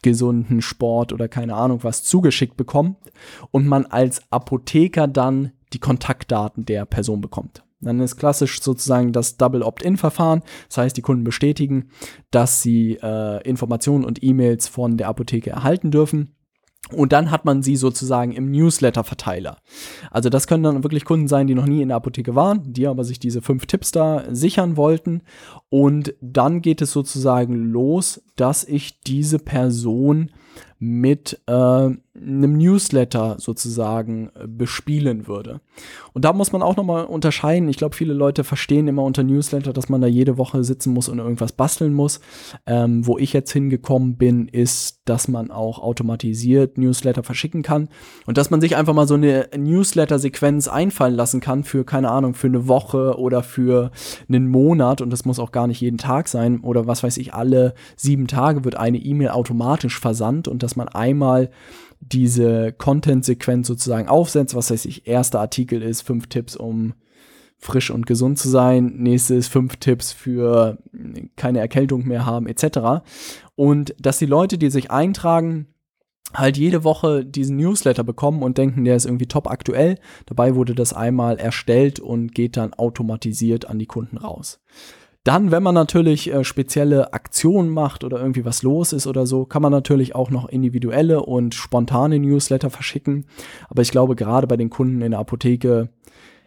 gesunden 0.05 0.63
Sport 0.63 1.13
oder 1.13 1.27
keine 1.27 1.55
Ahnung 1.55 1.81
was 1.83 2.05
zugeschickt 2.05 2.57
bekommt 2.57 2.97
und 3.51 3.67
man 3.67 3.87
als 3.87 4.23
Apotheker 4.31 5.09
dann 5.09 5.53
die 5.73 5.81
Kontaktdaten 5.81 6.65
der 6.65 6.85
Person 6.85 7.21
bekommt. 7.21 7.65
Dann 7.81 8.01
ist 8.01 8.17
klassisch 8.17 8.63
sozusagen 8.63 9.13
das 9.13 9.37
Double 9.37 9.63
Opt-in-Verfahren. 9.63 10.43
Das 10.69 10.79
heißt, 10.79 10.97
die 10.97 11.03
Kunden 11.03 11.25
bestätigen, 11.25 11.89
dass 12.31 12.63
sie 12.63 12.99
äh, 13.03 13.43
Informationen 13.49 14.05
und 14.05 14.23
E-Mails 14.23 14.69
von 14.69 14.97
der 14.97 15.09
Apotheke 15.09 15.51
erhalten 15.51 15.91
dürfen. 15.91 16.35
Und 16.93 17.13
dann 17.13 17.31
hat 17.31 17.45
man 17.45 17.63
sie 17.63 17.77
sozusagen 17.77 18.33
im 18.33 18.51
Newsletter-Verteiler. 18.51 19.57
Also 20.11 20.29
das 20.29 20.47
können 20.47 20.63
dann 20.63 20.83
wirklich 20.83 21.05
Kunden 21.05 21.29
sein, 21.29 21.47
die 21.47 21.55
noch 21.55 21.67
nie 21.67 21.81
in 21.81 21.89
der 21.89 21.97
Apotheke 21.97 22.35
waren, 22.35 22.73
die 22.73 22.87
aber 22.87 23.05
sich 23.05 23.19
diese 23.19 23.41
fünf 23.41 23.67
Tipps 23.67 23.91
da 23.91 24.25
sichern 24.31 24.77
wollten. 24.77 25.23
Und 25.71 26.15
dann 26.21 26.61
geht 26.61 26.83
es 26.83 26.93
sozusagen 26.93 27.55
los, 27.55 28.23
dass 28.37 28.65
ich 28.65 29.01
diese 29.01 29.39
Person 29.39 30.31
mit 30.79 31.41
äh, 31.47 31.91
einem 32.17 32.57
Newsletter 32.57 33.37
sozusagen 33.39 34.31
äh, 34.35 34.47
bespielen 34.47 35.27
würde. 35.27 35.61
Und 36.13 36.25
da 36.25 36.33
muss 36.33 36.53
man 36.53 36.63
auch 36.63 36.77
nochmal 36.77 37.07
unterscheiden. 37.07 37.69
Ich 37.69 37.77
glaube, 37.77 37.97
viele 37.97 38.15
Leute 38.15 38.45
verstehen 38.45 38.87
immer 38.87 39.03
unter 39.03 39.25
Newsletter, 39.25 39.73
dass 39.73 39.89
man 39.89 40.01
da 40.01 40.07
jede 40.07 40.39
Woche 40.39 40.63
sitzen 40.63 40.93
muss 40.93 41.09
und 41.09 41.19
irgendwas 41.19 41.53
basteln 41.53 41.93
muss. 41.93 42.21
Ähm, 42.67 43.05
wo 43.05 43.19
ich 43.19 43.33
jetzt 43.33 43.53
hingekommen 43.53 44.17
bin, 44.17 44.47
ist, 44.47 45.01
dass 45.07 45.27
man 45.27 45.51
auch 45.51 45.81
automatisiert 45.81 46.79
Newsletter 46.79 47.25
verschicken 47.25 47.63
kann 47.63 47.89
und 48.27 48.39
dass 48.39 48.51
man 48.51 48.61
sich 48.61 48.77
einfach 48.77 48.95
mal 48.95 49.09
so 49.09 49.15
eine 49.15 49.49
Newsletter-Sequenz 49.57 50.69
einfallen 50.69 51.15
lassen 51.15 51.41
kann 51.41 51.65
für, 51.65 51.85
keine 51.85 52.11
Ahnung, 52.11 52.35
für 52.35 52.47
eine 52.47 52.69
Woche 52.69 53.19
oder 53.19 53.43
für 53.43 53.91
einen 54.29 54.49
Monat. 54.49 55.01
Und 55.01 55.11
das 55.11 55.25
muss 55.25 55.41
auch 55.41 55.51
gar 55.51 55.67
nicht 55.67 55.81
jeden 55.81 55.99
Tag 55.99 56.29
sein 56.29 56.61
oder 56.61 56.87
was 56.87 57.03
weiß 57.03 57.17
ich, 57.17 57.35
alle 57.35 57.75
sieben 57.97 58.29
Tage 58.29 58.65
wird 58.65 58.77
eine 58.77 58.99
E-Mail 58.99 59.31
automatisch 59.31 59.99
versandt 59.99 60.47
und 60.47 60.63
dass 60.63 60.77
man 60.77 60.89
einmal 60.89 61.51
diese 62.13 62.73
Content-Sequenz 62.73 63.67
sozusagen 63.67 64.09
aufsetzt. 64.09 64.55
Was 64.55 64.71
weiß 64.71 64.85
ich, 64.87 65.07
erster 65.07 65.41
Artikel 65.41 65.83
ist 65.83 66.03
fünf 66.03 66.27
Tipps, 66.27 66.57
um 66.57 66.95
frisch 67.59 67.91
und 67.91 68.07
gesund 68.07 68.39
zu 68.39 68.49
sein. 68.49 68.95
Nächstes 68.97 69.49
fünf 69.49 69.77
Tipps 69.77 70.13
für 70.13 70.79
keine 71.37 71.61
Erkältung 71.61 72.07
mehr 72.07 72.27
haben, 72.27 72.47
etc. 72.47 73.05
Und 73.55 73.95
dass 73.99 74.19
die 74.19 74.27
Leute, 74.27 74.59
die 74.59 74.71
sich 74.71 74.91
eintragen, 74.91 75.69
halt 76.33 76.57
jede 76.57 76.85
Woche 76.85 77.25
diesen 77.25 77.57
Newsletter 77.57 78.05
bekommen 78.05 78.43
und 78.43 78.59
denken, 78.59 78.85
der 78.85 78.97
ist 78.97 79.07
irgendwie 79.07 79.27
top 79.27 79.49
aktuell. 79.49 79.99
Dabei 80.27 80.55
wurde 80.55 80.75
das 80.75 80.93
einmal 80.93 81.39
erstellt 81.39 82.01
und 82.01 82.35
geht 82.35 82.57
dann 82.57 82.75
automatisiert 82.75 83.67
an 83.67 83.79
die 83.79 83.87
Kunden 83.87 84.19
raus. 84.19 84.61
Dann, 85.25 85.51
wenn 85.51 85.63
man 85.63 85.75
natürlich 85.75 86.33
äh, 86.33 86.45
spezielle 86.45 87.15
Aktionen 87.15 87.71
macht 87.71 88.05
oder 88.05 88.21
irgendwie 88.21 88.45
was 88.45 88.63
los 88.63 88.93
ist 88.93 89.07
oder 89.07 89.27
so, 89.27 89.47
kann 89.47 89.63
man 89.63 89.73
natürlich 89.73 90.15
auch 90.15 90.31
noch 90.31 90.49
individuelle 90.49 91.23
und 91.23 91.55
spontane 91.55 92.19
Newsletter 92.19 92.69
verschicken. 92.69 93.25
Aber 93.71 93.81
ich 93.81 93.91
glaube, 93.91 94.17
gerade 94.17 94.47
bei 94.47 94.59
den 94.59 94.69
Kunden 94.69 95.01
in 95.01 95.13
der 95.13 95.21
Apotheke 95.21 95.89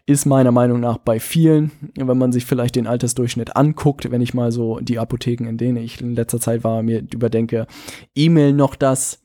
ist 0.06 0.26
meiner 0.26 0.52
Meinung 0.52 0.80
nach 0.80 1.00
bei 1.00 1.20
vielen, 1.20 1.72
wenn 1.96 2.18
man 2.18 2.32
sich 2.32 2.46
vielleicht 2.46 2.76
den 2.76 2.88
Altersdurchschnitt 2.88 3.58
anguckt, 3.58 4.10
wenn 4.10 4.22
ich 4.22 4.36
mal 4.36 4.52
so 4.52 4.80
die 4.80 5.00
Apotheken, 5.00 5.48
in 5.48 5.58
denen 5.58 5.78
ich 5.78 6.00
in 6.00 6.16
letzter 6.16 6.40
Zeit 6.40 6.64
war, 6.64 6.82
mir 6.82 7.04
überdenke, 7.14 7.68
E-Mail 8.16 8.54
noch 8.54 8.76
das 8.76 9.20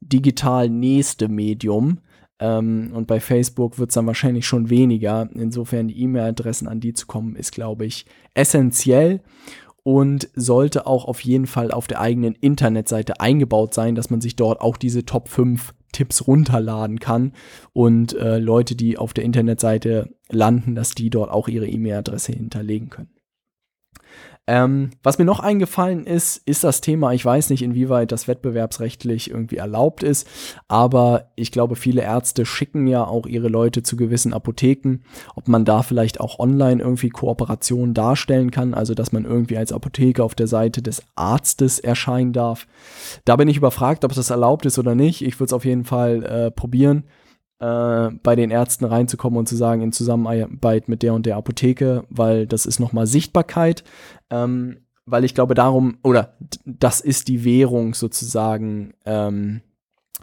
digital 0.00 0.68
nächste 0.68 1.28
Medium. 1.28 1.98
Ähm, 2.40 2.90
und 2.94 3.06
bei 3.06 3.20
Facebook 3.20 3.78
wird 3.78 3.90
es 3.90 3.94
dann 3.94 4.06
wahrscheinlich 4.06 4.46
schon 4.46 4.70
weniger. 4.70 5.28
Insofern 5.34 5.88
die 5.88 6.00
E-Mail-Adressen 6.02 6.68
an 6.68 6.80
die 6.80 6.94
zu 6.94 7.06
kommen, 7.06 7.36
ist, 7.36 7.52
glaube 7.52 7.84
ich, 7.86 8.06
essentiell 8.34 9.20
und 9.82 10.28
sollte 10.34 10.86
auch 10.86 11.06
auf 11.06 11.20
jeden 11.20 11.46
Fall 11.46 11.70
auf 11.70 11.86
der 11.86 12.00
eigenen 12.00 12.34
Internetseite 12.34 13.20
eingebaut 13.20 13.74
sein, 13.74 13.94
dass 13.94 14.10
man 14.10 14.20
sich 14.20 14.36
dort 14.36 14.60
auch 14.60 14.76
diese 14.76 15.04
Top 15.06 15.28
5 15.28 15.74
Tipps 15.92 16.26
runterladen 16.26 17.00
kann 17.00 17.32
und 17.72 18.14
äh, 18.14 18.38
Leute, 18.38 18.76
die 18.76 18.98
auf 18.98 19.14
der 19.14 19.24
Internetseite 19.24 20.14
landen, 20.28 20.74
dass 20.74 20.90
die 20.90 21.08
dort 21.08 21.30
auch 21.30 21.48
ihre 21.48 21.66
E-Mail-Adresse 21.66 22.32
hinterlegen 22.32 22.90
können. 22.90 23.08
Ähm, 24.50 24.92
was 25.02 25.18
mir 25.18 25.26
noch 25.26 25.40
eingefallen 25.40 26.06
ist, 26.06 26.38
ist 26.46 26.64
das 26.64 26.80
Thema, 26.80 27.12
ich 27.12 27.22
weiß 27.22 27.50
nicht, 27.50 27.60
inwieweit 27.60 28.12
das 28.12 28.28
wettbewerbsrechtlich 28.28 29.30
irgendwie 29.30 29.58
erlaubt 29.58 30.02
ist, 30.02 30.26
aber 30.68 31.28
ich 31.36 31.52
glaube, 31.52 31.76
viele 31.76 32.00
Ärzte 32.00 32.46
schicken 32.46 32.86
ja 32.86 33.04
auch 33.04 33.26
ihre 33.26 33.48
Leute 33.48 33.82
zu 33.82 33.96
gewissen 33.96 34.32
Apotheken, 34.32 35.00
ob 35.34 35.48
man 35.48 35.66
da 35.66 35.82
vielleicht 35.82 36.18
auch 36.18 36.38
online 36.38 36.82
irgendwie 36.82 37.10
Kooperationen 37.10 37.92
darstellen 37.92 38.50
kann, 38.50 38.72
also 38.72 38.94
dass 38.94 39.12
man 39.12 39.26
irgendwie 39.26 39.58
als 39.58 39.70
Apotheker 39.70 40.24
auf 40.24 40.34
der 40.34 40.46
Seite 40.46 40.80
des 40.80 41.02
Arztes 41.14 41.78
erscheinen 41.78 42.32
darf. 42.32 42.66
Da 43.26 43.36
bin 43.36 43.48
ich 43.48 43.58
überfragt, 43.58 44.02
ob 44.06 44.14
das 44.14 44.30
erlaubt 44.30 44.64
ist 44.64 44.78
oder 44.78 44.94
nicht. 44.94 45.20
Ich 45.20 45.38
würde 45.38 45.48
es 45.48 45.52
auf 45.52 45.66
jeden 45.66 45.84
Fall 45.84 46.24
äh, 46.24 46.50
probieren 46.50 47.04
äh, 47.60 48.10
bei 48.22 48.36
den 48.36 48.50
Ärzten 48.50 48.84
reinzukommen 48.84 49.38
und 49.38 49.48
zu 49.48 49.56
sagen, 49.56 49.82
in 49.82 49.92
Zusammenarbeit 49.92 50.88
mit 50.88 51.02
der 51.02 51.14
und 51.14 51.26
der 51.26 51.36
Apotheke, 51.36 52.04
weil 52.08 52.46
das 52.46 52.66
ist 52.66 52.78
nochmal 52.78 53.06
Sichtbarkeit. 53.06 53.84
Ähm, 54.30 54.78
weil 55.06 55.24
ich 55.24 55.34
glaube, 55.34 55.54
darum, 55.54 55.98
oder 56.02 56.36
das 56.64 57.00
ist 57.00 57.28
die 57.28 57.44
Währung 57.44 57.94
sozusagen 57.94 58.92
ähm, 59.06 59.62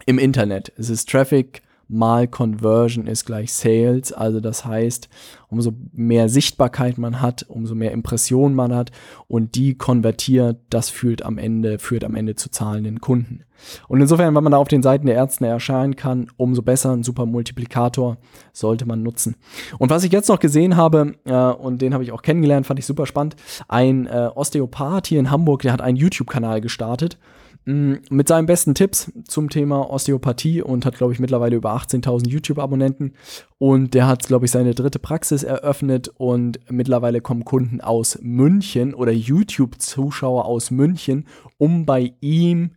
im 0.06 0.20
Internet. 0.20 0.72
Es 0.78 0.90
ist 0.90 1.10
Traffic 1.10 1.64
mal 1.88 2.28
Conversion 2.28 3.08
ist 3.08 3.26
gleich 3.26 3.54
Sales. 3.54 4.12
Also 4.12 4.40
das 4.40 4.66
heißt, 4.66 5.10
umso 5.48 5.74
mehr 5.94 6.30
Sichtbarkeit 6.30 6.98
man 6.98 7.22
hat, 7.22 7.46
umso 7.48 7.76
mehr 7.76 7.92
Impressionen 7.92 8.56
man 8.56 8.74
hat 8.74 8.92
und 9.28 9.56
die 9.56 9.78
konvertiert, 9.78 10.58
das 10.70 10.90
führt 10.90 11.24
am 11.24 11.38
Ende, 11.38 11.80
führt 11.80 12.04
am 12.04 12.16
Ende 12.16 12.36
zu 12.36 12.50
zahlenden 12.50 13.02
Kunden. 13.02 13.44
Und 13.88 14.02
insofern, 14.02 14.36
wenn 14.36 14.44
man 14.44 14.52
da 14.52 14.58
auf 14.58 14.68
den 14.68 14.84
Seiten 14.84 15.06
der 15.06 15.16
Ärzte 15.16 15.48
erscheinen 15.48 15.96
kann, 15.96 16.28
umso 16.38 16.62
besser, 16.62 16.92
ein 16.92 17.04
super 17.04 17.26
Multiplikator 17.26 18.18
sollte 18.52 18.86
man 18.86 19.02
nutzen. 19.02 19.36
Und 19.80 19.90
was 19.90 20.04
ich 20.04 20.12
jetzt 20.12 20.30
noch 20.30 20.40
gesehen 20.40 20.76
habe, 20.76 21.16
äh, 21.26 21.34
und 21.34 21.82
den 21.82 21.94
habe 21.94 22.04
ich 22.04 22.12
auch 22.12 22.22
kennengelernt, 22.22 22.68
fand 22.68 22.80
ich 22.80 22.86
super 22.86 23.06
spannend, 23.06 23.36
ein 23.68 24.08
äh, 24.08 24.30
Osteopath 24.34 25.08
hier 25.08 25.20
in 25.20 25.32
Hamburg, 25.32 25.62
der 25.62 25.74
hat 25.74 25.82
einen 25.82 25.98
YouTube-Kanal 25.98 26.62
gestartet 26.62 27.18
mit 27.66 28.28
seinen 28.28 28.46
besten 28.46 28.76
Tipps 28.76 29.12
zum 29.28 29.50
Thema 29.50 29.90
Osteopathie 29.90 30.62
und 30.62 30.86
hat, 30.86 30.98
glaube 30.98 31.14
ich, 31.14 31.20
mittlerweile 31.20 31.56
über 31.56 31.76
18.000 31.76 32.30
YouTube-Abonnenten. 32.30 33.14
Und 33.58 33.96
der 33.96 34.08
hat, 34.08 34.28
glaube 34.28 34.46
ich, 34.46 34.52
seine 34.52 34.76
dritte 34.76 35.00
Praxis 35.00 35.42
eröffnet 35.42 36.10
und 36.16 36.60
mittlerweile 36.70 37.22
kommen 37.22 37.44
Kunden 37.44 37.82
aus 37.82 38.20
München 38.22 38.94
oder 38.94 39.12
YouTube-Zuschauer 39.12 40.46
aus 40.46 40.70
München, 40.70 41.28
um 41.58 41.88
bei 41.88 42.14
ihm 42.22 42.76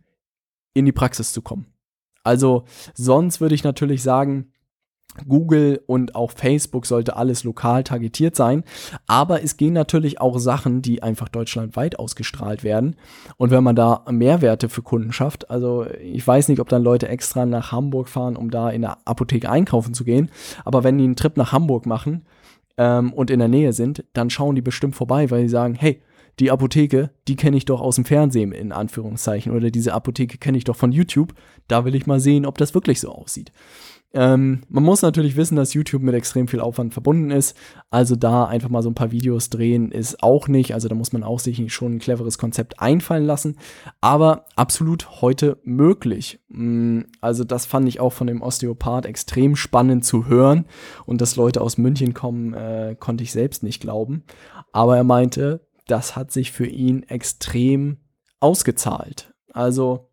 in 0.73 0.85
die 0.85 0.91
Praxis 0.91 1.33
zu 1.33 1.43
kommen. 1.43 1.67
Also 2.23 2.63
sonst 2.95 3.41
würde 3.41 3.55
ich 3.55 3.63
natürlich 3.63 4.01
sagen, 4.01 4.51
Google 5.27 5.81
und 5.85 6.15
auch 6.15 6.31
Facebook 6.31 6.85
sollte 6.85 7.15
alles 7.15 7.43
lokal 7.43 7.83
targetiert 7.83 8.35
sein. 8.35 8.63
Aber 9.07 9.43
es 9.43 9.57
gehen 9.57 9.73
natürlich 9.73 10.21
auch 10.21 10.39
Sachen, 10.39 10.81
die 10.81 11.03
einfach 11.03 11.29
deutschlandweit 11.29 11.99
ausgestrahlt 11.99 12.63
werden. 12.63 12.95
Und 13.37 13.51
wenn 13.51 13.63
man 13.63 13.75
da 13.75 14.05
Mehrwerte 14.09 14.69
für 14.69 14.81
Kunden 14.81 15.11
schafft, 15.11 15.49
also 15.49 15.85
ich 16.01 16.25
weiß 16.25 16.47
nicht, 16.47 16.59
ob 16.59 16.69
dann 16.69 16.83
Leute 16.83 17.07
extra 17.07 17.45
nach 17.45 17.71
Hamburg 17.71 18.07
fahren, 18.07 18.35
um 18.35 18.51
da 18.51 18.69
in 18.69 18.81
der 18.81 18.97
Apotheke 19.05 19.49
einkaufen 19.49 19.93
zu 19.93 20.03
gehen. 20.03 20.29
Aber 20.65 20.83
wenn 20.83 20.97
die 20.97 21.03
einen 21.03 21.15
Trip 21.15 21.35
nach 21.37 21.51
Hamburg 21.51 21.85
machen 21.85 22.25
ähm, 22.77 23.11
und 23.13 23.31
in 23.31 23.39
der 23.39 23.47
Nähe 23.47 23.73
sind, 23.73 24.05
dann 24.13 24.29
schauen 24.29 24.55
die 24.55 24.61
bestimmt 24.61 24.95
vorbei, 24.95 25.29
weil 25.31 25.41
sie 25.41 25.49
sagen, 25.49 25.75
hey, 25.75 26.01
die 26.39 26.51
Apotheke, 26.51 27.11
die 27.27 27.35
kenne 27.35 27.57
ich 27.57 27.65
doch 27.65 27.81
aus 27.81 27.95
dem 27.95 28.05
Fernsehen 28.05 28.53
in 28.53 28.71
Anführungszeichen. 28.71 29.51
Oder 29.51 29.71
diese 29.71 29.93
Apotheke 29.93 30.37
kenne 30.37 30.57
ich 30.57 30.63
doch 30.63 30.75
von 30.75 30.93
YouTube. 30.93 31.33
Da 31.67 31.83
will 31.83 31.95
ich 31.95 32.07
mal 32.07 32.21
sehen, 32.21 32.45
ob 32.45 32.57
das 32.57 32.73
wirklich 32.73 33.01
so 33.01 33.09
aussieht. 33.09 33.51
Ähm, 34.11 34.61
man 34.69 34.83
muss 34.83 35.03
natürlich 35.03 35.35
wissen, 35.35 35.55
dass 35.55 35.73
YouTube 35.73 36.01
mit 36.01 36.15
extrem 36.15 36.47
viel 36.47 36.61
Aufwand 36.61 36.93
verbunden 36.93 37.29
ist. 37.29 37.55
Also 37.91 38.15
da 38.15 38.45
einfach 38.45 38.69
mal 38.69 38.81
so 38.81 38.89
ein 38.89 38.95
paar 38.95 39.11
Videos 39.11 39.49
drehen 39.49 39.91
ist 39.91 40.23
auch 40.23 40.47
nicht. 40.47 40.73
Also 40.73 40.87
da 40.87 40.95
muss 40.95 41.13
man 41.13 41.23
auch 41.23 41.39
sich 41.39 41.71
schon 41.71 41.95
ein 41.95 41.99
cleveres 41.99 42.37
Konzept 42.37 42.79
einfallen 42.79 43.25
lassen. 43.25 43.57
Aber 44.01 44.45
absolut 44.55 45.21
heute 45.21 45.59
möglich. 45.63 46.39
Mm, 46.49 47.01
also 47.21 47.43
das 47.43 47.67
fand 47.67 47.87
ich 47.87 47.99
auch 47.99 48.13
von 48.13 48.27
dem 48.27 48.41
Osteopath 48.41 49.05
extrem 49.05 49.55
spannend 49.55 50.05
zu 50.05 50.27
hören. 50.27 50.65
Und 51.05 51.21
dass 51.21 51.35
Leute 51.35 51.61
aus 51.61 51.77
München 51.77 52.13
kommen, 52.15 52.53
äh, 52.53 52.95
konnte 52.99 53.23
ich 53.23 53.31
selbst 53.31 53.61
nicht 53.61 53.79
glauben. 53.79 54.23
Aber 54.71 54.97
er 54.97 55.03
meinte, 55.03 55.67
das 55.87 56.15
hat 56.15 56.31
sich 56.31 56.51
für 56.51 56.67
ihn 56.67 57.03
extrem 57.03 57.97
ausgezahlt. 58.39 59.33
Also 59.53 60.08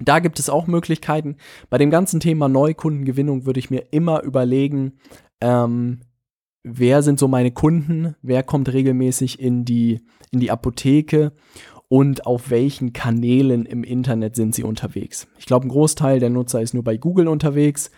da 0.00 0.18
gibt 0.18 0.38
es 0.38 0.50
auch 0.50 0.66
Möglichkeiten. 0.66 1.36
Bei 1.70 1.78
dem 1.78 1.90
ganzen 1.90 2.20
Thema 2.20 2.48
Neukundengewinnung 2.48 3.46
würde 3.46 3.60
ich 3.60 3.70
mir 3.70 3.92
immer 3.92 4.22
überlegen, 4.22 4.94
ähm, 5.40 6.00
wer 6.62 7.02
sind 7.02 7.18
so 7.18 7.28
meine 7.28 7.52
Kunden, 7.52 8.16
wer 8.22 8.42
kommt 8.42 8.72
regelmäßig 8.72 9.40
in 9.40 9.64
die, 9.64 10.00
in 10.30 10.40
die 10.40 10.50
Apotheke 10.50 11.32
und 11.88 12.26
auf 12.26 12.50
welchen 12.50 12.92
Kanälen 12.92 13.64
im 13.64 13.84
Internet 13.84 14.36
sind 14.36 14.54
sie 14.54 14.64
unterwegs. 14.64 15.28
Ich 15.38 15.46
glaube, 15.46 15.66
ein 15.66 15.70
Großteil 15.70 16.18
der 16.18 16.30
Nutzer 16.30 16.60
ist 16.60 16.74
nur 16.74 16.84
bei 16.84 16.96
Google 16.96 17.28
unterwegs. 17.28 17.90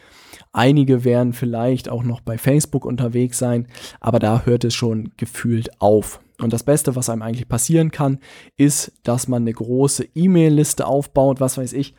Einige 0.53 1.05
werden 1.05 1.33
vielleicht 1.33 1.89
auch 1.89 2.03
noch 2.03 2.21
bei 2.21 2.39
Facebook 2.39 2.85
unterwegs 2.85 3.39
sein, 3.39 3.67
aber 4.01 4.19
da 4.19 4.43
hört 4.45 4.65
es 4.65 4.75
schon 4.75 5.13
gefühlt 5.17 5.81
auf. 5.81 6.21
Und 6.41 6.53
das 6.53 6.63
Beste, 6.63 6.95
was 6.95 7.11
einem 7.11 7.23
eigentlich 7.23 7.49
passieren 7.49 7.91
kann, 7.91 8.19
ist, 8.57 8.93
dass 9.03 9.27
man 9.27 9.43
eine 9.43 9.53
große 9.53 10.07
E-Mail-Liste 10.15 10.87
aufbaut, 10.87 11.41
was 11.41 11.59
weiß 11.59 11.73
ich, 11.73 11.95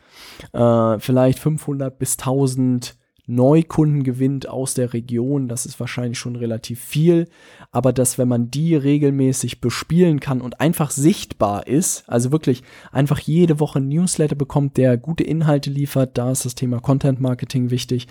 äh, 0.52 0.98
vielleicht 0.98 1.38
500 1.38 1.98
bis 1.98 2.16
1000 2.16 2.96
Neukunden 3.26 4.02
gewinnt 4.02 4.48
aus 4.48 4.74
der 4.74 4.92
Region, 4.92 5.48
das 5.48 5.66
ist 5.66 5.78
wahrscheinlich 5.80 6.18
schon 6.18 6.36
relativ 6.36 6.80
viel, 6.80 7.28
aber 7.72 7.92
dass 7.92 8.18
wenn 8.18 8.28
man 8.28 8.50
die 8.50 8.74
regelmäßig 8.76 9.60
bespielen 9.60 10.20
kann 10.20 10.40
und 10.40 10.60
einfach 10.60 10.90
sichtbar 10.90 11.66
ist, 11.66 12.04
also 12.08 12.32
wirklich 12.32 12.62
einfach 12.92 13.18
jede 13.18 13.60
Woche 13.60 13.80
Newsletter 13.80 14.36
bekommt, 14.36 14.76
der 14.76 14.96
gute 14.96 15.24
Inhalte 15.24 15.70
liefert, 15.70 16.18
da 16.18 16.30
ist 16.30 16.44
das 16.44 16.54
Thema 16.54 16.80
Content 16.80 17.20
Marketing 17.20 17.70
wichtig, 17.70 18.06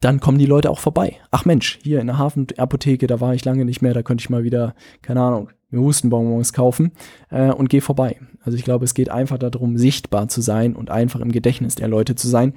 dann 0.00 0.20
kommen 0.20 0.38
die 0.38 0.46
Leute 0.46 0.70
auch 0.70 0.78
vorbei. 0.78 1.16
Ach 1.30 1.44
Mensch, 1.44 1.78
hier 1.82 2.00
in 2.00 2.06
der 2.06 2.18
Hafenapotheke, 2.18 3.06
da 3.06 3.20
war 3.20 3.34
ich 3.34 3.44
lange 3.44 3.64
nicht 3.64 3.82
mehr, 3.82 3.94
da 3.94 4.02
könnte 4.02 4.22
ich 4.22 4.30
mal 4.30 4.44
wieder, 4.44 4.74
keine 5.02 5.22
Ahnung, 5.22 5.48
mir 5.70 5.80
Hustenbonbons 5.80 6.52
kaufen 6.52 6.92
äh, 7.30 7.50
und 7.50 7.68
gehe 7.68 7.80
vorbei. 7.80 8.18
Also 8.40 8.56
ich 8.56 8.64
glaube, 8.64 8.84
es 8.84 8.94
geht 8.94 9.10
einfach 9.10 9.38
darum, 9.38 9.76
sichtbar 9.76 10.28
zu 10.28 10.40
sein 10.40 10.76
und 10.76 10.90
einfach 10.90 11.20
im 11.20 11.32
Gedächtnis 11.32 11.74
der 11.74 11.88
Leute 11.88 12.14
zu 12.14 12.28
sein. 12.28 12.54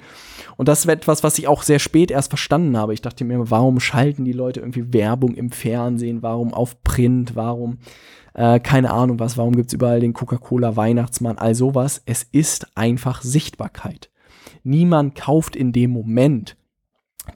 Und 0.56 0.68
das 0.68 0.80
ist 0.80 0.86
etwas, 0.86 1.24
was 1.24 1.38
ich 1.38 1.48
auch 1.48 1.64
sehr 1.64 1.80
spät 1.80 2.12
erst 2.12 2.30
verstanden 2.30 2.76
habe. 2.76 2.94
Ich 2.94 3.02
dachte 3.02 3.24
mir, 3.24 3.50
warum 3.50 3.80
schalten 3.80 4.24
die 4.24 4.32
Leute 4.32 4.60
irgendwie 4.60 4.92
Werbung 4.92 5.34
im 5.34 5.50
Fernsehen? 5.50 6.22
Warum 6.22 6.54
auf 6.54 6.82
Print? 6.84 7.34
Warum 7.34 7.78
äh, 8.34 8.60
keine 8.60 8.92
Ahnung 8.92 9.18
was? 9.18 9.36
Warum 9.36 9.56
gibt 9.56 9.68
es 9.68 9.74
überall 9.74 10.00
den 10.00 10.12
Coca-Cola 10.12 10.76
Weihnachtsmann? 10.76 11.38
All 11.38 11.56
sowas. 11.56 12.02
Es 12.06 12.22
ist 12.22 12.76
einfach 12.76 13.22
Sichtbarkeit. 13.22 14.10
Niemand 14.62 15.16
kauft 15.16 15.56
in 15.56 15.72
dem 15.72 15.90
Moment 15.90 16.56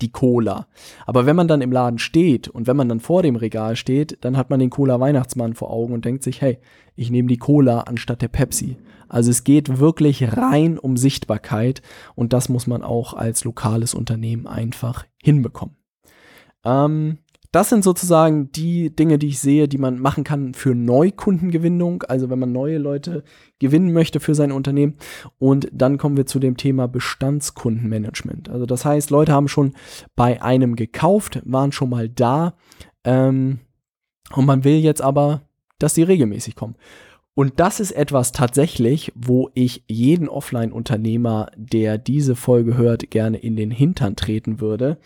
die 0.01 0.11
Cola. 0.11 0.67
Aber 1.07 1.27
wenn 1.27 1.37
man 1.37 1.49
dann 1.49 1.61
im 1.61 1.73
Laden 1.73 1.99
steht 1.99 2.49
und 2.49 2.67
wenn 2.67 2.77
man 2.77 2.89
dann 2.89 3.01
vor 3.01 3.23
dem 3.23 3.37
Regal 3.37 3.77
steht, 3.77 4.19
dann 4.23 4.37
hat 4.37 4.51
man 4.51 4.61
den 4.61 4.71
Cola 4.71 5.01
Weihnachtsmann 5.01 5.55
vor 5.55 5.71
Augen 5.71 5.93
und 5.93 6.05
denkt 6.05 6.23
sich, 6.23 6.41
hey, 6.41 6.59
ich 6.97 7.11
nehme 7.11 7.29
die 7.29 7.39
Cola 7.39 7.81
anstatt 7.81 8.23
der 8.23 8.29
Pepsi. 8.29 8.77
Also 9.09 9.31
es 9.31 9.45
geht 9.45 9.79
wirklich 9.79 10.37
rein 10.37 10.79
um 10.79 10.97
Sichtbarkeit 10.97 11.83
und 12.15 12.33
das 12.33 12.49
muss 12.49 12.67
man 12.67 12.83
auch 12.83 13.15
als 13.15 13.45
lokales 13.45 13.95
Unternehmen 13.95 14.47
einfach 14.47 15.05
hinbekommen. 15.23 15.77
Ähm, 16.65 17.19
das 17.55 17.69
sind 17.69 17.85
sozusagen 17.85 18.51
die 18.51 18.95
Dinge, 18.95 19.17
die 19.17 19.29
ich 19.29 19.39
sehe, 19.39 19.69
die 19.69 19.79
man 19.79 20.01
machen 20.01 20.25
kann 20.25 20.55
für 20.55 20.75
Neukundengewinnung, 20.75 22.03
also 22.03 22.29
wenn 22.29 22.41
man 22.41 22.51
neue 22.51 22.79
Leute 22.79 23.23
gewinnen 23.61 23.93
möchte 23.93 24.19
für 24.19 24.35
sein 24.35 24.51
Unternehmen. 24.51 24.97
Und 25.39 25.69
dann 25.73 25.97
kommen 25.97 26.17
wir 26.17 26.27
zu 26.27 26.41
dem 26.41 26.57
Thema 26.57 26.89
Bestandskundenmanagement. 26.89 28.49
Also 28.49 28.67
das 28.67 28.85
heißt, 28.85 29.11
Leute 29.11 29.33
haben 29.33 29.47
schon 29.47 29.75
bei 30.17 30.43
einem 30.43 30.75
gekauft, 30.75 31.43
waren 31.45 31.71
schon 31.71 31.91
mal 31.91 32.09
da 32.09 32.55
ähm, 33.05 33.61
und 34.33 34.47
man 34.47 34.65
will 34.65 34.79
jetzt 34.79 35.01
aber, 35.01 35.43
dass 35.79 35.95
sie 35.95 36.03
regelmäßig 36.03 36.57
kommen. 36.57 36.75
Und 37.37 37.59
das 37.59 37.81
ist 37.81 37.91
etwas 37.91 38.31
tatsächlich, 38.31 39.13
wo 39.17 39.51
ich 39.55 39.83
jeden 39.89 40.29
Offline-Unternehmer, 40.29 41.51
der 41.57 41.99
diese 41.99 42.37
Folge 42.37 42.77
hört, 42.77 43.11
gerne 43.11 43.39
in 43.39 43.57
den 43.57 43.73
Hintern 43.73 44.15
treten 44.15 44.61
würde, 44.61 44.99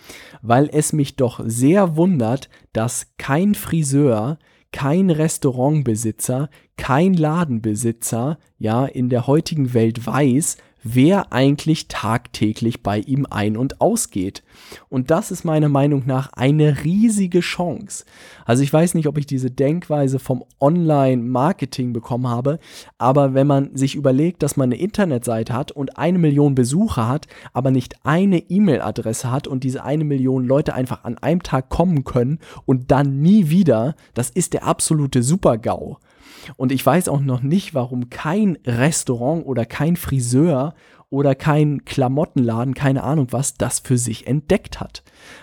weil 0.43 0.69
es 0.71 0.93
mich 0.93 1.17
doch 1.17 1.41
sehr 1.45 1.97
wundert, 1.97 2.51
dass 2.75 3.15
kein 3.17 3.55
Friseur, 3.55 4.39
kein 4.73 5.09
Restaurantbesitzer, 5.09 6.51
kein 6.77 7.15
Ladenbesitzer, 7.15 8.39
ja, 8.59 8.85
in 8.85 9.09
der 9.09 9.27
heutigen 9.27 9.73
Welt 9.73 10.07
weiß, 10.07 10.59
wer 10.83 11.33
eigentlich 11.33 11.89
tagtäglich 11.89 12.83
bei 12.83 13.01
ihm 13.01 13.27
ein- 13.29 13.57
und 13.57 13.81
ausgeht. 13.81 14.43
Und 14.89 15.11
das 15.11 15.31
ist 15.31 15.45
meiner 15.45 15.69
Meinung 15.69 16.05
nach 16.07 16.33
eine 16.33 16.85
riesige 16.85 17.41
Chance. 17.41 18.05
Also 18.45 18.63
ich 18.63 18.73
weiß 18.73 18.95
nicht, 18.95 19.07
ob 19.07 19.19
ich 19.19 19.27
diese 19.27 19.51
Denkweise 19.51 20.19
vom 20.19 20.45
Online-Marketing 20.61 21.93
bekommen 21.93 22.29
habe, 22.29 22.59
aber 22.97 23.35
wenn 23.35 23.47
man 23.47 23.77
sich 23.77 23.95
überlegt, 23.95 24.43
dass 24.43 24.57
man 24.57 24.73
eine 24.73 24.81
Internetseite 24.81 25.53
hat 25.53 25.73
und 25.73 25.99
eine 25.99 26.19
Million 26.19 26.55
Besucher 26.55 27.09
hat, 27.09 27.27
aber 27.53 27.71
nicht 27.71 27.97
eine 28.05 28.39
E-Mail-Adresse 28.39 29.31
hat 29.31 29.47
und 29.47 29.65
diese 29.65 29.85
eine 29.85 30.05
Million 30.05 30.45
Leute 30.45 30.75
einfach 30.75 31.05
an 31.05 31.19
einem 31.19 31.43
Tag 31.43 31.69
kommen 31.69 32.05
können 32.05 32.39
und 32.65 32.91
dann 32.91 33.21
nie 33.21 33.51
wieder, 33.51 33.97
das 34.15 34.31
ist 34.31 34.53
der 34.53 34.65
absolute 34.65 35.23
Super-GAU. 35.23 35.99
Und 36.57 36.73
ich 36.73 36.85
weiß 36.85 37.09
auch 37.09 37.21
noch 37.21 37.43
nicht, 37.43 37.75
warum 37.75 38.11
kein 38.11 38.59
Restaurant 38.67 39.47
oder 39.47 39.65
kein 39.67 39.97
Friseur 39.97 40.75
oder 41.11 41.35
kein 41.35 41.85
Klamottenladen, 41.85 42.75
keine 42.75 43.03
Ahnung 43.03 43.29
was, 43.31 43.55
das 43.55 43.79
für 43.81 43.99
sich 43.99 44.27
entdeckt 44.27 44.81
hat. 44.81 45.03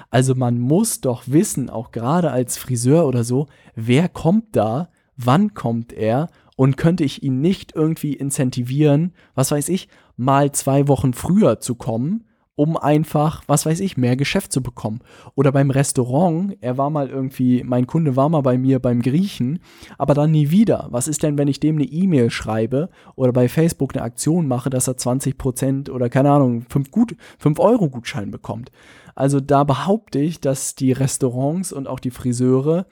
Also 0.09 0.35
man 0.35 0.59
muss 0.59 1.01
doch 1.01 1.23
wissen, 1.25 1.69
auch 1.69 1.91
gerade 1.91 2.31
als 2.31 2.57
Friseur 2.57 3.07
oder 3.07 3.23
so, 3.23 3.47
wer 3.75 4.09
kommt 4.09 4.55
da, 4.55 4.89
wann 5.17 5.53
kommt 5.53 5.93
er 5.93 6.29
und 6.55 6.77
könnte 6.77 7.03
ich 7.03 7.23
ihn 7.23 7.41
nicht 7.41 7.75
irgendwie 7.75 8.13
incentivieren, 8.13 9.13
was 9.33 9.51
weiß 9.51 9.69
ich, 9.69 9.89
mal 10.17 10.51
zwei 10.51 10.87
Wochen 10.87 11.13
früher 11.13 11.59
zu 11.59 11.75
kommen 11.75 12.25
um 12.55 12.77
einfach, 12.77 13.43
was 13.47 13.65
weiß 13.65 13.81
ich, 13.81 13.97
mehr 13.97 14.15
Geschäft 14.15 14.53
zu 14.53 14.63
bekommen. 14.63 15.01
Oder 15.35 15.51
beim 15.51 15.71
Restaurant, 15.71 16.57
er 16.61 16.77
war 16.77 16.89
mal 16.89 17.09
irgendwie, 17.09 17.63
mein 17.63 17.85
Kunde 17.85 18.15
war 18.15 18.29
mal 18.29 18.41
bei 18.41 18.57
mir 18.57 18.79
beim 18.79 19.01
Griechen, 19.01 19.59
aber 19.97 20.13
dann 20.13 20.31
nie 20.31 20.51
wieder. 20.51 20.87
Was 20.91 21.07
ist 21.07 21.23
denn, 21.23 21.37
wenn 21.37 21.49
ich 21.49 21.59
dem 21.59 21.75
eine 21.75 21.85
E-Mail 21.85 22.29
schreibe 22.29 22.89
oder 23.15 23.33
bei 23.33 23.49
Facebook 23.49 23.93
eine 23.93 24.03
Aktion 24.03 24.47
mache, 24.47 24.69
dass 24.69 24.87
er 24.87 24.95
20% 24.95 25.89
oder 25.89 26.09
keine 26.09 26.31
Ahnung, 26.31 26.65
5, 26.69 26.91
gut, 26.91 27.15
5 27.39 27.59
Euro 27.59 27.89
Gutschein 27.89 28.31
bekommt? 28.31 28.71
Also 29.15 29.39
da 29.39 29.63
behaupte 29.63 30.19
ich, 30.19 30.39
dass 30.39 30.75
die 30.75 30.93
Restaurants 30.93 31.73
und 31.73 31.87
auch 31.87 31.99
die 31.99 32.11
Friseure 32.11 32.85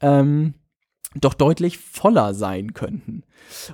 ähm, 0.00 0.54
doch 1.14 1.34
deutlich 1.34 1.78
voller 1.78 2.34
sein 2.34 2.74
könnten. 2.74 3.22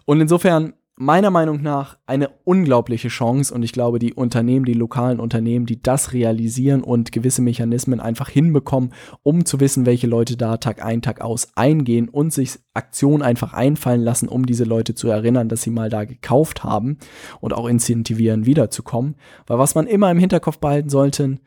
Und 0.07 0.21
insofern 0.21 0.75
meiner 0.97 1.31
Meinung 1.31 1.61
nach 1.61 1.99
eine 2.07 2.31
unglaubliche 2.45 3.09
Chance 3.09 3.53
und 3.53 3.63
ich 3.65 3.73
glaube, 3.73 3.99
die 3.99 4.15
Unternehmen, 4.15 4.65
die 4.65 4.75
lokalen 4.75 5.19
Unternehmen, 5.19 5.67
die 5.67 5.83
das 5.83 6.13
realisieren 6.13 6.83
und 6.83 7.11
gewisse 7.11 7.43
Mechanismen 7.43 7.99
einfach 7.99 8.29
hinbekommen, 8.29 8.93
um 9.23 9.45
zu 9.45 9.59
wissen, 9.59 9.87
welche 9.87 10.07
Leute 10.07 10.37
da 10.37 10.57
Tag 10.57 10.85
ein, 10.85 11.03
Tag 11.03 11.21
aus 11.21 11.49
eingehen 11.57 12.09
und 12.09 12.33
sich 12.33 12.61
Aktionen 12.75 13.23
einfach 13.23 13.55
einfallen 13.55 14.03
lassen, 14.03 14.29
um 14.29 14.47
diese 14.47 14.65
Leute 14.65 14.95
zu 14.95 15.09
erinnern, 15.09 15.49
dass 15.49 15.63
sie 15.63 15.71
mal 15.71 15.91
da 15.91 16.05
gekauft 16.05 16.63
haben 16.63 16.99
und 17.41 17.53
auch 17.53 17.67
incentivieren, 17.67 18.47
wiederzukommen. 18.47 19.17
Weil 19.47 19.59
was 19.59 19.75
man 19.75 19.87
immer 19.87 20.11
im 20.11 20.19
Hinterkopf 20.19 20.59
behalten 20.59 20.91
sollte, 20.91 21.39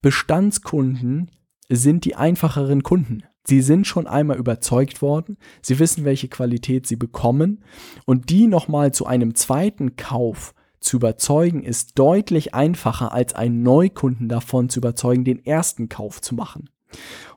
Bestandskunden 0.00 1.30
sind 1.68 2.04
die 2.04 2.14
einfacheren 2.14 2.82
Kunden. 2.82 3.24
Sie 3.46 3.60
sind 3.60 3.86
schon 3.86 4.06
einmal 4.06 4.38
überzeugt 4.38 5.02
worden, 5.02 5.36
sie 5.60 5.78
wissen, 5.78 6.04
welche 6.04 6.28
Qualität 6.28 6.86
sie 6.86 6.96
bekommen 6.96 7.62
und 8.06 8.30
die 8.30 8.46
nochmal 8.46 8.92
zu 8.92 9.06
einem 9.06 9.34
zweiten 9.34 9.96
Kauf 9.96 10.54
zu 10.80 10.96
überzeugen, 10.96 11.62
ist 11.62 11.98
deutlich 11.98 12.54
einfacher 12.54 13.12
als 13.12 13.34
einen 13.34 13.62
Neukunden 13.62 14.28
davon 14.28 14.68
zu 14.68 14.80
überzeugen, 14.80 15.24
den 15.24 15.44
ersten 15.44 15.88
Kauf 15.88 16.20
zu 16.20 16.34
machen. 16.34 16.70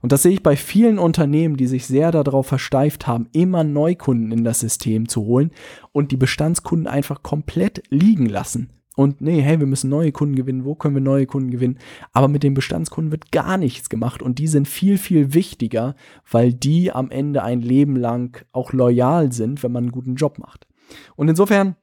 Und 0.01 0.11
das 0.11 0.21
sehe 0.21 0.33
ich 0.33 0.43
bei 0.43 0.55
vielen 0.55 0.99
Unternehmen, 0.99 1.57
die 1.57 1.67
sich 1.67 1.87
sehr 1.87 2.11
darauf 2.11 2.47
versteift 2.47 3.07
haben, 3.07 3.27
immer 3.31 3.63
Neukunden 3.63 4.31
in 4.31 4.43
das 4.43 4.59
System 4.59 5.09
zu 5.09 5.25
holen 5.25 5.51
und 5.91 6.11
die 6.11 6.17
Bestandskunden 6.17 6.87
einfach 6.87 7.23
komplett 7.23 7.83
liegen 7.89 8.27
lassen 8.27 8.76
und 8.97 9.21
nee, 9.21 9.41
hey, 9.41 9.59
wir 9.59 9.67
müssen 9.67 9.91
neue 9.91 10.11
Kunden 10.11 10.35
gewinnen, 10.35 10.65
wo 10.65 10.73
können 10.73 10.95
wir 10.95 11.01
neue 11.01 11.27
Kunden 11.27 11.51
gewinnen? 11.51 11.77
Aber 12.13 12.27
mit 12.27 12.41
den 12.41 12.55
Bestandskunden 12.55 13.11
wird 13.11 13.31
gar 13.31 13.57
nichts 13.57 13.89
gemacht 13.89 14.23
und 14.23 14.39
die 14.39 14.47
sind 14.47 14.67
viel, 14.67 14.97
viel 14.97 15.35
wichtiger, 15.35 15.95
weil 16.31 16.51
die 16.51 16.91
am 16.91 17.11
Ende 17.11 17.43
ein 17.43 17.61
Leben 17.61 17.95
lang 17.95 18.43
auch 18.53 18.73
loyal 18.73 19.31
sind, 19.31 19.61
wenn 19.61 19.71
man 19.71 19.83
einen 19.83 19.91
guten 19.91 20.15
Job 20.15 20.39
macht. 20.39 20.67
Und 21.15 21.27
insofern, 21.27 21.75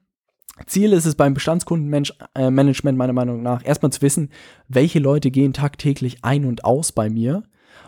Ziel 0.67 0.91
ist 0.91 1.05
es 1.05 1.15
beim 1.15 1.33
Bestandskundenmanagement 1.33 2.97
meiner 2.97 3.13
Meinung 3.13 3.41
nach 3.41 3.65
erstmal 3.65 3.93
zu 3.93 4.01
wissen, 4.01 4.29
welche 4.67 4.99
Leute 4.99 5.31
gehen 5.31 5.53
tagtäglich 5.53 6.17
ein 6.21 6.43
und 6.43 6.65
aus 6.65 6.91
bei 6.91 7.09
mir 7.09 7.43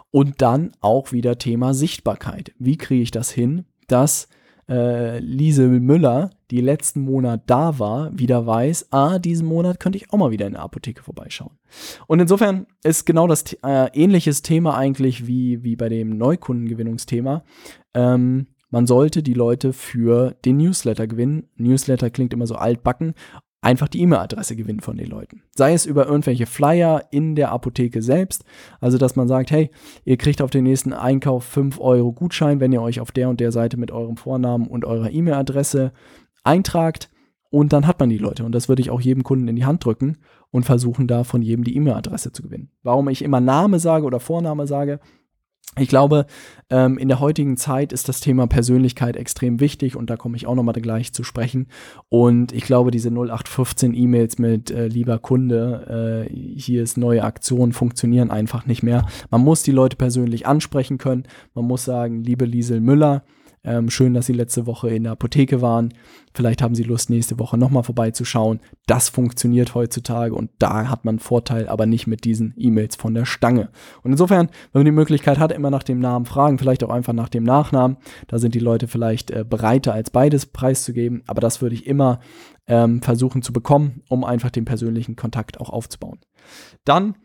und 0.10 0.42
dann 0.42 0.72
auch 0.80 1.12
wieder 1.12 1.38
Thema 1.38 1.74
Sichtbarkeit. 1.74 2.54
Wie 2.60 2.78
kriege 2.78 3.04
ich 3.04 3.12
das 3.12 3.30
hin, 3.30 3.66
dass 3.88 4.30
äh, 4.70 5.20
Lise 5.20 5.68
Müller, 5.68 6.32
die 6.52 6.62
letzten 6.62 7.02
Monat 7.02 7.44
da 7.48 7.80
war, 7.80 8.18
wieder 8.18 8.46
weiß, 8.46 8.88
ah, 8.92 9.20
diesen 9.20 9.48
Monat 9.48 9.80
könnte 9.80 9.98
ich 9.98 10.12
auch 10.12 10.18
mal 10.18 10.32
wieder 10.32 10.48
in 10.48 10.54
der 10.54 10.62
Apotheke 10.62 11.04
vorbeischauen. 11.04 11.58
Und 12.08 12.20
insofern 12.20 12.68
ist 12.84 13.06
genau 13.06 13.28
das 13.28 13.54
äh, 13.64 13.90
ähnliches 13.94 14.42
Thema 14.42 14.78
eigentlich 14.78 15.28
wie, 15.28 15.64
wie 15.64 15.76
bei 15.76 15.90
dem 15.90 16.18
Neukundengewinnungsthema. 16.18 17.44
Ähm, 17.94 18.48
man 18.70 18.86
sollte 18.86 19.24
die 19.24 19.34
Leute 19.34 19.72
für 19.72 20.36
den 20.44 20.58
Newsletter 20.58 21.08
gewinnen. 21.08 21.48
Newsletter 21.56 22.10
klingt 22.10 22.34
immer 22.34 22.48
so 22.48 22.56
altbacken, 22.56 23.14
einfach 23.68 23.90
die 23.90 24.00
E-Mail-Adresse 24.00 24.56
gewinnen 24.56 24.80
von 24.80 24.96
den 24.96 25.08
Leuten. 25.08 25.44
Sei 25.54 25.74
es 25.74 25.86
über 25.86 26.06
irgendwelche 26.06 26.46
Flyer 26.46 27.04
in 27.12 27.36
der 27.36 27.52
Apotheke 27.52 28.02
selbst, 28.02 28.46
also 28.80 28.98
dass 28.98 29.18
man 29.18 29.28
sagt, 29.28 29.52
hey, 29.52 29.70
ihr 30.06 30.16
kriegt 30.16 30.42
auf 30.42 30.50
den 30.50 30.64
nächsten 30.64 30.94
Einkauf 30.94 31.44
5 31.44 31.78
Euro 31.82 32.14
Gutschein, 32.14 32.62
wenn 32.62 32.72
ihr 32.72 32.82
euch 32.82 33.02
auf 33.02 33.12
der 33.12 33.28
und 33.28 33.42
der 33.42 33.52
Seite 33.52 33.76
mit 33.76 33.92
eurem 33.92 34.16
Vornamen 34.16 34.68
und 34.68 34.86
eurer 34.86 35.12
E-Mail-Adresse 35.12 35.92
eintragt 36.46 37.10
und 37.50 37.74
dann 37.74 37.88
hat 37.88 38.00
man 38.00 38.10
die 38.10 38.18
Leute 38.18 38.46
und 38.46 38.54
das 38.54 38.70
würde 38.70 38.82
ich 38.82 38.90
auch 38.90 39.02
jedem 39.02 39.24
Kunden 39.24 39.50
in 39.50 39.58
die 39.58 39.66
Hand 39.66 39.84
drücken 39.84 40.18
und 40.50 40.64
versuchen 40.64 41.06
da 41.06 41.26
von 41.26 41.42
jedem 41.42 41.66
die 41.66 41.76
E-Mail-Adresse 41.76 42.32
zu 42.32 42.44
gewinnen. 42.44 42.72
Warum 42.84 43.10
ich 43.10 43.22
immer 43.22 43.42
Name 43.42 43.80
sage 43.80 44.06
oder 44.06 44.22
Vorname 44.22 44.66
sage, 44.66 45.02
ich 45.78 45.90
glaube, 45.90 46.26
ähm, 46.70 46.98
in 46.98 47.08
der 47.08 47.20
heutigen 47.20 47.58
Zeit 47.58 47.94
ist 47.94 48.10
das 48.10 48.20
Thema 48.20 48.48
Persönlichkeit 48.48 49.16
extrem 49.16 49.60
wichtig 49.60 49.96
und 49.96 50.10
da 50.10 50.18
komme 50.18 50.36
ich 50.36 50.48
auch 50.48 50.56
nochmal 50.56 50.74
gleich 50.76 51.14
zu 51.14 51.24
sprechen. 51.24 51.68
Und 52.10 52.52
ich 52.52 52.64
glaube, 52.64 52.92
diese 52.92 53.10
0815 53.10 53.94
E-Mails 53.94 54.38
mit 54.38 54.72
äh, 54.72 54.88
lieber 54.88 55.20
Kunde, 55.20 56.28
äh, 56.30 56.34
hier 56.34 56.84
ist 56.84 56.98
neue 56.98 57.24
Aktion, 57.24 57.72
funktionieren 57.72 58.32
einfach 58.32 58.66
nicht 58.66 58.84
mehr. 58.84 59.06
Man 59.30 59.42
muss 59.42 59.64
die 59.64 59.72
Leute 59.72 59.96
persönlich 59.96 60.46
ansprechen 60.46 60.98
können. 60.98 61.24
Man 61.54 61.66
muss 61.66 61.86
sagen, 61.86 62.24
liebe 62.24 62.46
Liesel 62.46 62.82
Müller, 62.82 63.24
Ähm, 63.68 63.90
schön, 63.90 64.14
dass 64.14 64.28
Sie 64.28 64.34
letzte 64.34 64.66
Woche 64.66 64.90
in 64.90 65.04
der 65.04 65.12
Apotheke 65.12 65.62
waren. 65.62 65.94
Vielleicht 66.34 66.62
haben 66.62 66.74
Sie 66.74 66.84
Lust, 66.84 67.10
nächste 67.10 67.38
Woche 67.38 67.58
nochmal 67.58 67.84
vorbeizuschauen. 67.84 68.62
Das 68.86 69.10
funktioniert 69.10 69.76
heutzutage 69.76 70.34
und 70.34 70.52
da 70.58 70.90
hat 70.90 71.04
man 71.04 71.20
Vorteil, 71.20 71.68
aber 71.68 71.86
nicht 71.86 72.08
mit 72.08 72.24
diesen 72.24 72.54
E-Mails 72.56 72.96
von 72.96 73.14
der 73.14 73.26
Stange. 73.26 73.70
Und 74.04 74.12
insofern, 74.12 74.48
wenn 74.72 74.80
man 74.80 74.86
die 74.86 74.92
Möglichkeit 74.92 75.38
hat, 75.38 75.52
immer 75.52 75.70
nach 75.70 75.84
dem 75.84 76.00
Namen 76.00 76.26
fragen, 76.26 76.60
vielleicht 76.60 76.82
auch 76.82 76.90
einfach 76.90 77.12
nach 77.12 77.28
dem 77.28 77.44
Nachnamen. 77.44 77.98
Da 78.28 78.40
sind 78.40 78.56
die 78.56 78.60
Leute 78.60 78.88
vielleicht 78.88 79.32
äh, 79.32 79.44
bereiter, 79.44 79.94
als 79.94 80.12
beides 80.12 80.46
preiszugeben. 80.46 81.24
Aber 81.28 81.42
das 81.42 81.62
würde 81.62 81.76
ich 81.76 81.86
immer 81.88 82.22
ähm, 82.68 83.02
versuchen 83.02 83.42
zu 83.42 83.52
bekommen, 83.52 84.02
um 84.08 84.24
einfach 84.24 84.50
den 84.50 84.64
persönlichen 84.64 85.18
Kontakt 85.18 85.60
auch 85.60 85.70
aufzubauen. 85.70 86.20
Dann 86.86 87.16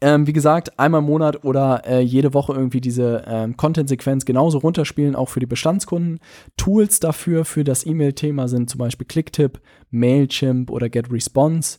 ähm, 0.00 0.26
wie 0.26 0.32
gesagt, 0.32 0.78
einmal 0.78 1.00
im 1.00 1.06
Monat 1.06 1.44
oder 1.44 1.82
äh, 1.86 2.00
jede 2.00 2.34
Woche 2.34 2.52
irgendwie 2.52 2.80
diese 2.80 3.24
ähm, 3.26 3.56
Content-Sequenz 3.56 4.24
genauso 4.24 4.58
runterspielen, 4.58 5.16
auch 5.16 5.28
für 5.28 5.40
die 5.40 5.46
Bestandskunden. 5.46 6.20
Tools 6.56 7.00
dafür, 7.00 7.44
für 7.44 7.64
das 7.64 7.84
E-Mail-Thema 7.84 8.48
sind 8.48 8.70
zum 8.70 8.78
Beispiel 8.78 9.06
Clicktip, 9.06 9.60
Mailchimp 9.90 10.70
oder 10.70 10.88
GetResponse. 10.88 11.78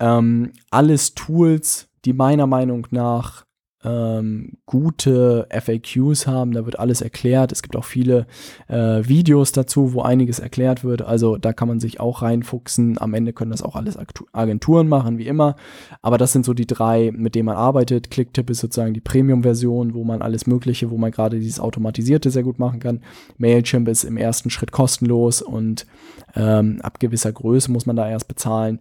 Ähm, 0.00 0.52
alles 0.70 1.14
Tools, 1.14 1.88
die 2.04 2.12
meiner 2.12 2.46
Meinung 2.46 2.86
nach 2.90 3.44
ähm, 3.84 4.54
gute 4.66 5.46
FAQs 5.50 6.26
haben. 6.26 6.52
Da 6.52 6.64
wird 6.64 6.78
alles 6.78 7.00
erklärt. 7.00 7.52
Es 7.52 7.62
gibt 7.62 7.76
auch 7.76 7.84
viele 7.84 8.26
äh, 8.66 9.06
Videos 9.06 9.52
dazu, 9.52 9.92
wo 9.92 10.02
einiges 10.02 10.40
erklärt 10.40 10.82
wird. 10.82 11.02
Also 11.02 11.36
da 11.36 11.52
kann 11.52 11.68
man 11.68 11.78
sich 11.78 12.00
auch 12.00 12.22
reinfuchsen. 12.22 12.98
Am 13.00 13.14
Ende 13.14 13.32
können 13.32 13.52
das 13.52 13.62
auch 13.62 13.76
alles 13.76 13.96
Agenturen 14.32 14.88
machen, 14.88 15.18
wie 15.18 15.28
immer. 15.28 15.54
Aber 16.02 16.18
das 16.18 16.32
sind 16.32 16.44
so 16.44 16.54
die 16.54 16.66
drei, 16.66 17.12
mit 17.14 17.34
denen 17.34 17.46
man 17.46 17.56
arbeitet. 17.56 18.10
Clicktip 18.10 18.50
ist 18.50 18.60
sozusagen 18.60 18.94
die 18.94 19.00
Premium-Version, 19.00 19.94
wo 19.94 20.02
man 20.02 20.22
alles 20.22 20.46
Mögliche, 20.46 20.90
wo 20.90 20.98
man 20.98 21.12
gerade 21.12 21.38
dieses 21.38 21.60
Automatisierte 21.60 22.30
sehr 22.30 22.42
gut 22.42 22.58
machen 22.58 22.80
kann. 22.80 23.00
Mailchimp 23.36 23.86
ist 23.88 24.04
im 24.04 24.16
ersten 24.16 24.50
Schritt 24.50 24.72
kostenlos 24.72 25.40
und 25.40 25.86
ähm, 26.34 26.80
ab 26.82 26.98
gewisser 26.98 27.32
Größe 27.32 27.70
muss 27.70 27.86
man 27.86 27.96
da 27.96 28.08
erst 28.08 28.26
bezahlen. 28.26 28.80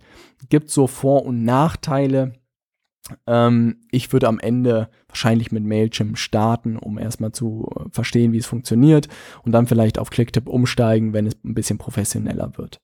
Gibt 0.50 0.70
so 0.70 0.88
Vor- 0.88 1.26
und 1.26 1.44
Nachteile 1.44 2.34
ähm, 3.26 3.78
ich 3.92 4.12
würde 4.14 4.28
am 4.28 4.40
Ende 4.40 4.90
wahrscheinlich 5.08 5.52
mit 5.52 5.64
Mailchimp 5.64 6.18
starten, 6.18 6.78
um 6.78 6.98
erstmal 6.98 7.32
zu 7.32 7.70
äh, 7.76 7.90
verstehen, 7.92 8.34
wie 8.34 8.38
es 8.38 8.46
funktioniert 8.46 9.08
und 9.44 9.52
dann 9.52 9.68
vielleicht 9.68 10.00
auf 10.00 10.10
Clicktip 10.10 10.48
umsteigen, 10.48 11.14
wenn 11.14 11.28
es 11.28 11.36
ein 11.44 11.54
bisschen 11.54 11.78
professioneller 11.78 12.58
wird. 12.58 12.80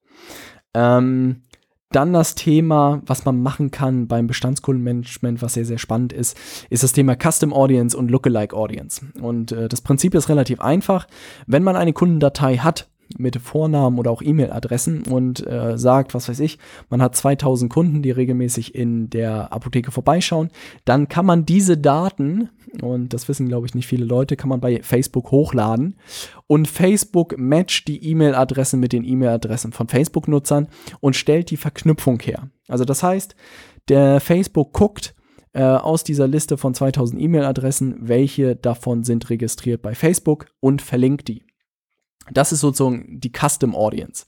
Ähm, 0.74 1.44
dann 1.92 2.12
das 2.12 2.34
Thema, 2.34 3.02
was 3.06 3.24
man 3.24 3.42
machen 3.42 3.70
kann 3.70 4.08
beim 4.08 4.26
Bestandskundenmanagement, 4.26 5.42
was 5.42 5.54
sehr, 5.54 5.66
sehr 5.66 5.78
spannend 5.78 6.12
ist, 6.12 6.36
ist 6.70 6.84
das 6.84 6.92
Thema 6.92 7.16
Custom 7.16 7.54
Audience 7.54 7.96
und 7.96 8.10
Lookalike 8.10 8.56
Audience. 8.56 9.06
Und 9.22 9.52
äh, 9.52 9.70
das 9.70 9.82
Prinzip 9.82 10.16
ist 10.16 10.28
relativ 10.28 10.60
einfach. 10.60 11.08
Wenn 11.46 11.64
man 11.64 11.76
eine 11.76 11.94
Kundendatei 11.94 12.58
hat, 12.58 12.90
mit 13.18 13.38
Vornamen 13.38 14.00
oder 14.00 14.12
auch 14.12 14.22
E-Mail-Adressen 14.22 15.04
und 15.04 15.46
äh, 15.46 15.78
sagt, 15.78 16.14
was 16.14 16.30
weiß 16.30 16.40
ich, 16.40 16.60
man 16.90 17.02
hat 17.02 17.16
2000 17.16 17.72
Kunden, 17.72 18.02
die 18.02 18.12
regelmäßig 18.12 18.76
in 18.76 19.10
der 19.10 19.54
Apotheke 19.54 19.92
vorbeischauen, 19.92 20.50
dann 20.86 21.08
kann 21.10 21.26
man 21.26 21.46
diese 21.46 21.78
Daten, 21.78 22.50
und 22.82 23.14
das 23.14 23.28
wissen 23.28 23.48
glaube 23.48 23.68
ich 23.68 23.76
nicht 23.76 23.88
viele 23.88 24.06
Leute, 24.06 24.36
kann 24.36 24.50
man 24.50 24.62
bei 24.62 24.82
Facebook 24.82 25.32
hochladen 25.32 25.98
und 26.48 26.68
Facebook 26.68 27.36
matcht 27.38 27.88
die 27.88 28.04
E-Mail-Adressen 28.10 28.80
mit 28.80 28.94
den 28.94 29.04
E-Mail-Adressen 29.04 29.72
von 29.72 29.88
Facebook-Nutzern 29.88 30.68
und 31.00 31.16
stellt 31.16 31.52
die 31.52 31.58
Verknüpfung 31.58 32.20
her. 32.20 32.50
Also 32.68 32.86
das 32.86 33.04
heißt, 33.04 33.36
der 33.90 34.20
Facebook 34.20 34.74
guckt, 34.74 35.16
äh, 35.54 35.62
aus 35.62 36.04
dieser 36.04 36.28
Liste 36.28 36.58
von 36.58 36.74
2000 36.74 37.22
E-Mail-Adressen, 37.22 37.96
welche 38.00 38.56
davon 38.56 39.04
sind 39.04 39.30
registriert 39.30 39.82
bei 39.82 39.94
Facebook 39.94 40.48
und 40.60 40.82
verlinkt 40.82 41.28
die. 41.28 41.44
Das 42.32 42.52
ist 42.52 42.62
sozusagen 42.62 43.20
die 43.20 43.32
Custom 43.32 43.76
Audience. 43.76 44.26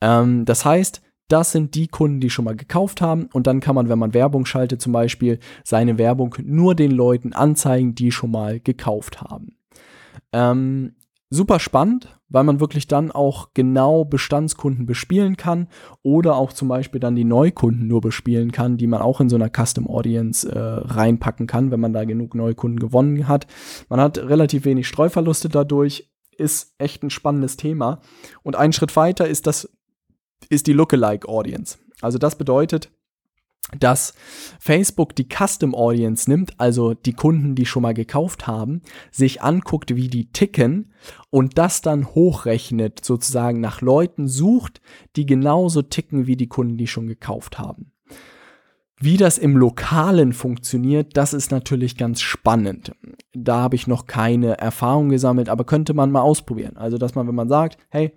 Ähm, 0.00 0.44
das 0.44 0.64
heißt, 0.64 1.02
das 1.28 1.52
sind 1.52 1.74
die 1.74 1.88
Kunden, 1.88 2.20
die 2.20 2.30
schon 2.30 2.44
mal 2.44 2.56
gekauft 2.56 3.00
haben. 3.00 3.28
Und 3.32 3.46
dann 3.46 3.60
kann 3.60 3.74
man, 3.74 3.88
wenn 3.88 3.98
man 3.98 4.14
Werbung 4.14 4.44
schaltet, 4.44 4.82
zum 4.82 4.92
Beispiel 4.92 5.38
seine 5.64 5.98
Werbung 5.98 6.36
nur 6.42 6.74
den 6.74 6.90
Leuten 6.90 7.32
anzeigen, 7.32 7.94
die 7.94 8.12
schon 8.12 8.30
mal 8.30 8.60
gekauft 8.60 9.22
haben. 9.22 9.56
Ähm, 10.32 10.96
super 11.30 11.58
spannend, 11.58 12.18
weil 12.28 12.44
man 12.44 12.60
wirklich 12.60 12.86
dann 12.86 13.10
auch 13.10 13.48
genau 13.54 14.04
Bestandskunden 14.04 14.86
bespielen 14.86 15.36
kann 15.36 15.68
oder 16.02 16.36
auch 16.36 16.52
zum 16.52 16.68
Beispiel 16.68 17.00
dann 17.00 17.16
die 17.16 17.24
Neukunden 17.24 17.88
nur 17.88 18.00
bespielen 18.00 18.52
kann, 18.52 18.76
die 18.76 18.86
man 18.86 19.00
auch 19.00 19.20
in 19.20 19.28
so 19.28 19.36
einer 19.36 19.50
Custom 19.50 19.88
Audience 19.88 20.48
äh, 20.48 20.58
reinpacken 20.58 21.46
kann, 21.46 21.70
wenn 21.70 21.80
man 21.80 21.92
da 21.92 22.04
genug 22.04 22.34
Neukunden 22.34 22.78
gewonnen 22.78 23.28
hat. 23.28 23.46
Man 23.88 24.00
hat 24.00 24.18
relativ 24.18 24.64
wenig 24.64 24.86
Streuverluste 24.86 25.48
dadurch 25.48 26.10
ist 26.38 26.74
echt 26.78 27.02
ein 27.02 27.10
spannendes 27.10 27.56
Thema. 27.56 28.00
Und 28.42 28.56
ein 28.56 28.72
Schritt 28.72 28.94
weiter 28.96 29.28
ist 29.28 29.46
das, 29.46 29.68
ist 30.48 30.66
die 30.66 30.72
Lookalike 30.72 31.28
Audience. 31.28 31.78
Also 32.00 32.18
das 32.18 32.36
bedeutet, 32.36 32.90
dass 33.78 34.14
Facebook 34.60 35.16
die 35.16 35.26
Custom 35.28 35.74
Audience 35.74 36.28
nimmt, 36.30 36.58
also 36.60 36.94
die 36.94 37.14
Kunden, 37.14 37.54
die 37.54 37.66
schon 37.66 37.82
mal 37.82 37.94
gekauft 37.94 38.46
haben, 38.46 38.82
sich 39.10 39.42
anguckt, 39.42 39.96
wie 39.96 40.08
die 40.08 40.30
ticken 40.30 40.92
und 41.30 41.56
das 41.56 41.80
dann 41.80 42.14
hochrechnet, 42.14 43.04
sozusagen 43.04 43.60
nach 43.60 43.80
Leuten 43.80 44.28
sucht, 44.28 44.80
die 45.16 45.26
genauso 45.26 45.82
ticken 45.82 46.26
wie 46.26 46.36
die 46.36 46.48
Kunden, 46.48 46.76
die 46.76 46.86
schon 46.86 47.06
gekauft 47.06 47.58
haben. 47.58 47.93
Wie 49.00 49.16
das 49.16 49.38
im 49.38 49.56
Lokalen 49.56 50.32
funktioniert, 50.32 51.16
das 51.16 51.34
ist 51.34 51.50
natürlich 51.50 51.96
ganz 51.96 52.20
spannend. 52.20 52.92
Da 53.32 53.56
habe 53.56 53.74
ich 53.74 53.88
noch 53.88 54.06
keine 54.06 54.56
Erfahrung 54.58 55.08
gesammelt, 55.08 55.48
aber 55.48 55.64
könnte 55.64 55.94
man 55.94 56.12
mal 56.12 56.20
ausprobieren. 56.20 56.76
Also, 56.76 56.96
dass 56.96 57.16
man, 57.16 57.26
wenn 57.26 57.34
man 57.34 57.48
sagt, 57.48 57.76
hey, 57.88 58.12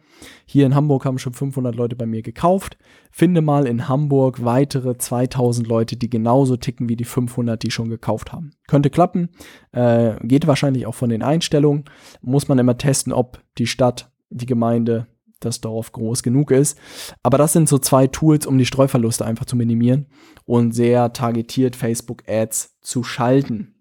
hier 0.46 0.68
in 0.68 0.76
Hamburg 0.76 1.06
haben 1.06 1.18
schon 1.18 1.34
500 1.34 1.76
Leute 1.76 1.96
bei 1.96 2.06
mir 2.06 2.22
gekauft, 2.22 2.78
finde 3.10 3.42
mal 3.42 3.66
in 3.66 3.88
Hamburg 3.88 4.46
weitere 4.46 4.98
2000 4.98 5.68
Leute, 5.68 5.98
die 5.98 6.12
genauso 6.12 6.58
ticken 6.58 6.88
wie 6.90 6.96
die 6.96 7.06
500, 7.06 7.62
die 7.64 7.72
schon 7.72 7.90
gekauft 7.90 8.32
haben. 8.32 8.52
Könnte 8.68 8.92
klappen, 8.92 9.30
äh, 9.72 10.16
geht 10.22 10.46
wahrscheinlich 10.46 10.86
auch 10.86 10.96
von 10.96 11.10
den 11.10 11.24
Einstellungen. 11.24 11.86
Muss 12.22 12.48
man 12.48 12.60
immer 12.60 12.78
testen, 12.78 13.14
ob 13.14 13.42
die 13.58 13.68
Stadt, 13.68 14.12
die 14.30 14.46
Gemeinde, 14.46 15.08
das 15.40 15.62
Dorf 15.62 15.92
groß 15.92 16.24
genug 16.24 16.52
ist. 16.52 16.78
Aber 17.24 17.38
das 17.38 17.54
sind 17.54 17.70
so 17.70 17.78
zwei 17.78 18.08
Tools, 18.08 18.46
um 18.46 18.58
die 18.58 18.66
Streuverluste 18.66 19.26
einfach 19.26 19.46
zu 19.46 19.56
minimieren 19.56 20.08
und 20.46 20.74
sehr 20.74 21.14
targetiert 21.14 21.76
Facebook-Ads 21.76 22.78
zu 22.82 23.04
schalten. 23.04 23.76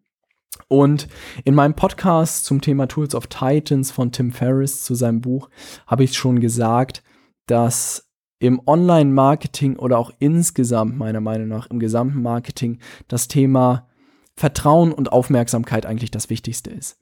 Und 0.69 1.09
in 1.45 1.55
meinem 1.55 1.75
Podcast 1.75 2.45
zum 2.45 2.61
Thema 2.61 2.87
Tools 2.87 3.15
of 3.15 3.27
Titans 3.29 3.91
von 3.91 4.11
Tim 4.13 4.33
Ferriss 4.33 4.83
zu 4.83 4.95
seinem 4.95 5.21
Buch 5.21 5.49
habe 5.87 6.05
ich 6.05 6.17
schon 6.17 6.41
gesagt, 6.41 7.03
dass 7.47 8.11
im 8.39 8.61
Online-Marketing 8.67 9.77
oder 9.77 9.99
auch 9.99 10.11
insgesamt, 10.19 10.97
meiner 10.97 11.21
Meinung 11.21 11.49
nach, 11.49 11.69
im 11.71 11.79
gesamten 11.79 12.23
Marketing 12.23 12.81
das 13.09 13.29
Thema 13.29 13.89
Vertrauen 14.35 14.93
und 14.93 15.13
Aufmerksamkeit 15.13 15.87
eigentlich 15.87 16.11
das 16.11 16.29
Wichtigste 16.29 16.71
ist. 16.71 16.99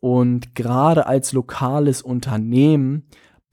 Und 0.00 0.54
gerade 0.54 1.06
als 1.06 1.32
lokales 1.32 2.02
Unternehmen 2.02 3.08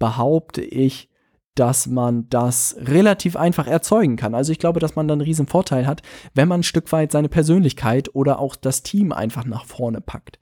behaupte 0.06 0.62
ich, 0.62 1.10
dass 1.56 1.88
man 1.88 2.30
das 2.30 2.76
relativ 2.78 3.36
einfach 3.36 3.66
erzeugen 3.66 4.18
kann. 4.18 4.36
Also 4.36 4.52
ich 4.52 4.60
glaube, 4.60 4.80
dass 4.80 4.96
man 4.96 5.08
dann 5.08 5.20
einen 5.20 5.28
riesen 5.28 5.48
Vorteil 5.48 5.88
hat, 5.88 6.04
wenn 6.36 6.48
man 6.48 6.60
ein 6.60 6.64
Stück 6.64 6.92
weit 6.92 7.12
seine 7.12 7.28
Persönlichkeit 7.28 8.14
oder 8.14 8.38
auch 8.38 8.56
das 8.56 8.84
Team 8.84 9.12
einfach 9.12 9.46
nach 9.46 9.66
vorne 9.66 10.02
packt. 10.02 10.38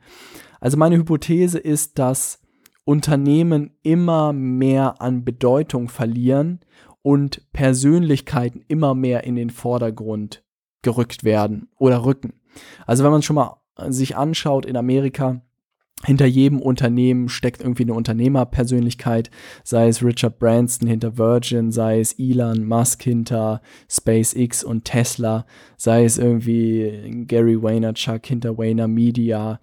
Also 0.60 0.76
meine 0.76 0.97
Hypothese 0.97 1.60
ist, 1.60 1.97
dass 1.97 2.41
Unternehmen 2.84 3.78
immer 3.84 4.34
mehr 4.34 5.02
an 5.02 5.23
Bedeutung 5.23 5.88
verlieren 5.88 6.60
und 7.02 7.49
Persönlichkeiten 7.54 8.65
immer 8.67 8.95
mehr 8.95 9.23
in 9.23 9.38
den 9.38 9.49
Vordergrund 9.49 10.43
gerückt 10.82 11.23
werden 11.23 11.69
oder 11.78 12.04
rücken. 12.04 12.34
Also 12.86 13.06
wenn 13.06 13.12
man 13.12 13.21
schon 13.21 13.38
mal 13.38 13.62
sich 13.88 14.17
anschaut 14.17 14.65
in 14.65 14.76
Amerika, 14.76 15.41
hinter 16.06 16.25
jedem 16.25 16.62
Unternehmen 16.62 17.29
steckt 17.29 17.62
irgendwie 17.62 17.84
eine 17.84 17.93
Unternehmerpersönlichkeit, 17.93 19.32
sei 19.63 19.88
es 19.88 20.03
Richard 20.03 20.38
Branson 20.39 20.88
hinter 20.88 21.17
Virgin, 21.17 21.71
sei 21.71 21.99
es 21.99 22.19
Elon 22.19 22.65
Musk 22.65 23.03
hinter 23.03 23.62
SpaceX 23.89 24.63
und 24.63 24.86
Tesla, 24.86 25.45
sei 25.77 26.03
es 26.03 26.17
irgendwie 26.17 27.25
Gary 27.27 27.62
Vaynerchuk 27.62 28.25
hinter 28.25 28.58
Wayner 28.58 28.88
Media, 28.88 29.60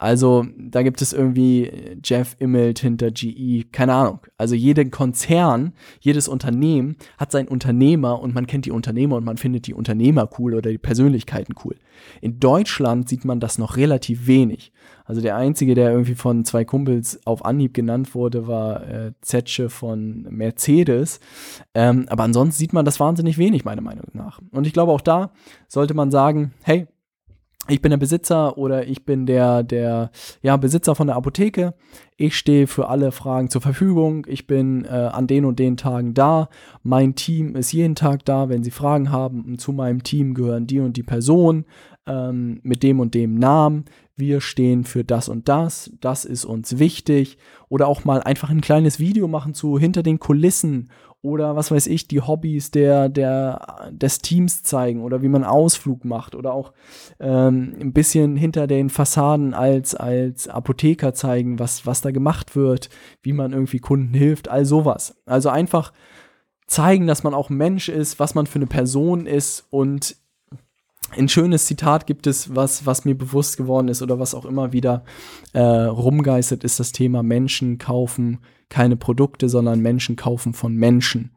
also 0.00 0.46
da 0.56 0.82
gibt 0.82 1.02
es 1.02 1.12
irgendwie 1.12 1.70
Jeff 2.02 2.34
Immelt 2.38 2.78
hinter 2.78 3.10
GE, 3.10 3.66
keine 3.70 3.92
Ahnung. 3.92 4.20
Also 4.38 4.54
jeden 4.54 4.90
Konzern, 4.90 5.74
jedes 6.00 6.26
Unternehmen 6.26 6.96
hat 7.18 7.30
seinen 7.30 7.48
Unternehmer 7.48 8.18
und 8.18 8.34
man 8.34 8.46
kennt 8.46 8.64
die 8.64 8.70
Unternehmer 8.70 9.16
und 9.16 9.24
man 9.24 9.36
findet 9.36 9.66
die 9.66 9.74
Unternehmer 9.74 10.30
cool 10.38 10.54
oder 10.54 10.70
die 10.70 10.78
Persönlichkeiten 10.78 11.54
cool. 11.66 11.76
In 12.22 12.40
Deutschland 12.40 13.10
sieht 13.10 13.26
man 13.26 13.40
das 13.40 13.58
noch 13.58 13.76
relativ 13.76 14.26
wenig. 14.26 14.72
Also 15.10 15.22
der 15.22 15.34
einzige, 15.34 15.74
der 15.74 15.90
irgendwie 15.90 16.14
von 16.14 16.44
zwei 16.44 16.64
Kumpels 16.64 17.18
auf 17.26 17.44
Anhieb 17.44 17.74
genannt 17.74 18.14
wurde, 18.14 18.46
war 18.46 18.86
äh, 18.86 19.12
Zetsche 19.22 19.68
von 19.68 20.22
Mercedes. 20.30 21.18
Ähm, 21.74 22.06
aber 22.08 22.22
ansonsten 22.22 22.56
sieht 22.56 22.72
man 22.72 22.84
das 22.84 23.00
wahnsinnig 23.00 23.36
wenig, 23.36 23.64
meiner 23.64 23.80
Meinung 23.82 24.06
nach. 24.12 24.40
Und 24.52 24.68
ich 24.68 24.72
glaube 24.72 24.92
auch 24.92 25.00
da 25.00 25.32
sollte 25.66 25.94
man 25.94 26.12
sagen, 26.12 26.52
hey, 26.62 26.86
ich 27.66 27.82
bin 27.82 27.90
der 27.90 27.98
Besitzer 27.98 28.56
oder 28.56 28.86
ich 28.86 29.04
bin 29.04 29.26
der, 29.26 29.64
der 29.64 30.12
ja, 30.42 30.56
Besitzer 30.56 30.94
von 30.94 31.08
der 31.08 31.16
Apotheke. 31.16 31.74
Ich 32.16 32.36
stehe 32.36 32.68
für 32.68 32.88
alle 32.88 33.10
Fragen 33.10 33.50
zur 33.50 33.62
Verfügung. 33.62 34.26
Ich 34.28 34.46
bin 34.46 34.84
äh, 34.84 34.88
an 34.88 35.26
den 35.26 35.44
und 35.44 35.58
den 35.58 35.76
Tagen 35.76 36.14
da. 36.14 36.48
Mein 36.84 37.16
Team 37.16 37.56
ist 37.56 37.72
jeden 37.72 37.96
Tag 37.96 38.24
da, 38.24 38.48
wenn 38.48 38.62
Sie 38.62 38.70
Fragen 38.70 39.10
haben. 39.10 39.44
Und 39.44 39.60
zu 39.60 39.72
meinem 39.72 40.04
Team 40.04 40.34
gehören 40.34 40.68
die 40.68 40.78
und 40.78 40.96
die 40.96 41.02
Personen 41.02 41.64
ähm, 42.06 42.60
mit 42.62 42.82
dem 42.82 43.00
und 43.00 43.14
dem 43.14 43.34
Namen. 43.34 43.84
Wir 44.20 44.40
stehen 44.40 44.84
für 44.84 45.02
das 45.02 45.28
und 45.28 45.48
das. 45.48 45.90
Das 46.00 46.24
ist 46.24 46.44
uns 46.44 46.78
wichtig. 46.78 47.38
Oder 47.68 47.88
auch 47.88 48.04
mal 48.04 48.22
einfach 48.22 48.50
ein 48.50 48.60
kleines 48.60 49.00
Video 49.00 49.26
machen 49.26 49.54
zu 49.54 49.78
hinter 49.78 50.02
den 50.02 50.20
Kulissen 50.20 50.90
oder 51.22 51.54
was 51.54 51.70
weiß 51.70 51.86
ich, 51.88 52.08
die 52.08 52.20
Hobbys 52.20 52.70
der, 52.70 53.08
der, 53.08 53.90
des 53.90 54.20
Teams 54.20 54.62
zeigen 54.62 55.02
oder 55.02 55.20
wie 55.20 55.28
man 55.28 55.44
Ausflug 55.44 56.04
macht 56.04 56.34
oder 56.34 56.54
auch 56.54 56.72
ähm, 57.18 57.74
ein 57.78 57.92
bisschen 57.92 58.36
hinter 58.36 58.66
den 58.66 58.88
Fassaden 58.88 59.52
als, 59.52 59.94
als 59.94 60.48
Apotheker 60.48 61.12
zeigen, 61.12 61.58
was, 61.58 61.84
was 61.84 62.00
da 62.00 62.10
gemacht 62.10 62.56
wird, 62.56 62.88
wie 63.22 63.34
man 63.34 63.52
irgendwie 63.52 63.80
Kunden 63.80 64.14
hilft, 64.14 64.48
all 64.48 64.64
sowas. 64.64 65.20
Also 65.26 65.50
einfach 65.50 65.92
zeigen, 66.66 67.06
dass 67.06 67.22
man 67.22 67.34
auch 67.34 67.50
Mensch 67.50 67.90
ist, 67.90 68.18
was 68.18 68.34
man 68.34 68.46
für 68.46 68.58
eine 68.58 68.66
Person 68.66 69.26
ist 69.26 69.66
und 69.70 70.16
ein 71.16 71.28
schönes 71.28 71.66
Zitat 71.66 72.06
gibt 72.06 72.26
es, 72.26 72.54
was, 72.54 72.86
was 72.86 73.04
mir 73.04 73.16
bewusst 73.16 73.56
geworden 73.56 73.88
ist 73.88 74.02
oder 74.02 74.18
was 74.18 74.34
auch 74.34 74.44
immer 74.44 74.72
wieder 74.72 75.04
äh, 75.52 75.60
rumgeistert, 75.60 76.64
ist 76.64 76.80
das 76.80 76.92
Thema 76.92 77.22
Menschen 77.22 77.78
kaufen 77.78 78.38
keine 78.70 78.96
Produkte, 78.96 79.48
sondern 79.48 79.80
Menschen 79.80 80.16
kaufen 80.16 80.54
von 80.54 80.74
Menschen. 80.74 81.32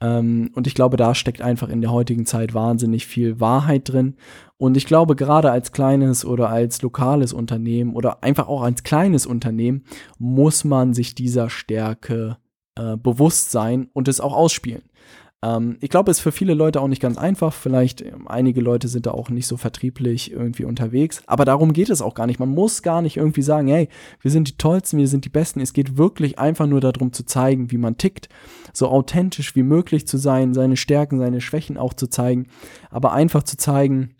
Ähm, 0.00 0.50
und 0.54 0.66
ich 0.66 0.74
glaube, 0.74 0.96
da 0.96 1.14
steckt 1.14 1.40
einfach 1.40 1.68
in 1.68 1.80
der 1.80 1.90
heutigen 1.90 2.26
Zeit 2.26 2.54
wahnsinnig 2.54 3.06
viel 3.06 3.40
Wahrheit 3.40 3.88
drin. 3.88 4.16
Und 4.58 4.76
ich 4.76 4.86
glaube, 4.86 5.16
gerade 5.16 5.50
als 5.50 5.72
kleines 5.72 6.24
oder 6.24 6.50
als 6.50 6.82
lokales 6.82 7.32
Unternehmen 7.32 7.94
oder 7.94 8.22
einfach 8.22 8.46
auch 8.48 8.62
als 8.62 8.82
kleines 8.82 9.26
Unternehmen 9.26 9.84
muss 10.18 10.64
man 10.64 10.94
sich 10.94 11.14
dieser 11.14 11.50
Stärke 11.50 12.36
äh, 12.76 12.96
bewusst 12.96 13.50
sein 13.50 13.88
und 13.94 14.06
es 14.06 14.20
auch 14.20 14.34
ausspielen. 14.34 14.82
Ähm, 15.42 15.76
ich 15.80 15.90
glaube, 15.90 16.10
es 16.10 16.18
ist 16.18 16.22
für 16.22 16.32
viele 16.32 16.54
Leute 16.54 16.80
auch 16.80 16.88
nicht 16.88 17.02
ganz 17.02 17.18
einfach. 17.18 17.52
Vielleicht 17.52 18.00
ähm, 18.02 18.26
einige 18.26 18.60
Leute 18.60 18.88
sind 18.88 19.06
da 19.06 19.12
auch 19.12 19.30
nicht 19.30 19.46
so 19.46 19.56
vertrieblich 19.56 20.32
irgendwie 20.32 20.64
unterwegs. 20.64 21.22
Aber 21.26 21.44
darum 21.44 21.72
geht 21.72 21.90
es 21.90 22.02
auch 22.02 22.14
gar 22.14 22.26
nicht. 22.26 22.40
Man 22.40 22.48
muss 22.48 22.82
gar 22.82 23.02
nicht 23.02 23.16
irgendwie 23.16 23.42
sagen, 23.42 23.68
hey, 23.68 23.88
wir 24.20 24.30
sind 24.30 24.48
die 24.48 24.56
Tollsten, 24.56 24.98
wir 24.98 25.08
sind 25.08 25.24
die 25.24 25.30
Besten. 25.30 25.60
Es 25.60 25.72
geht 25.72 25.96
wirklich 25.96 26.38
einfach 26.38 26.66
nur 26.66 26.80
darum 26.80 27.12
zu 27.12 27.24
zeigen, 27.24 27.70
wie 27.70 27.78
man 27.78 27.98
tickt. 27.98 28.28
So 28.72 28.88
authentisch 28.88 29.54
wie 29.56 29.62
möglich 29.62 30.06
zu 30.06 30.18
sein, 30.18 30.54
seine 30.54 30.76
Stärken, 30.76 31.18
seine 31.18 31.40
Schwächen 31.40 31.76
auch 31.76 31.94
zu 31.94 32.08
zeigen. 32.08 32.48
Aber 32.90 33.12
einfach 33.12 33.42
zu 33.42 33.56
zeigen, 33.56 34.15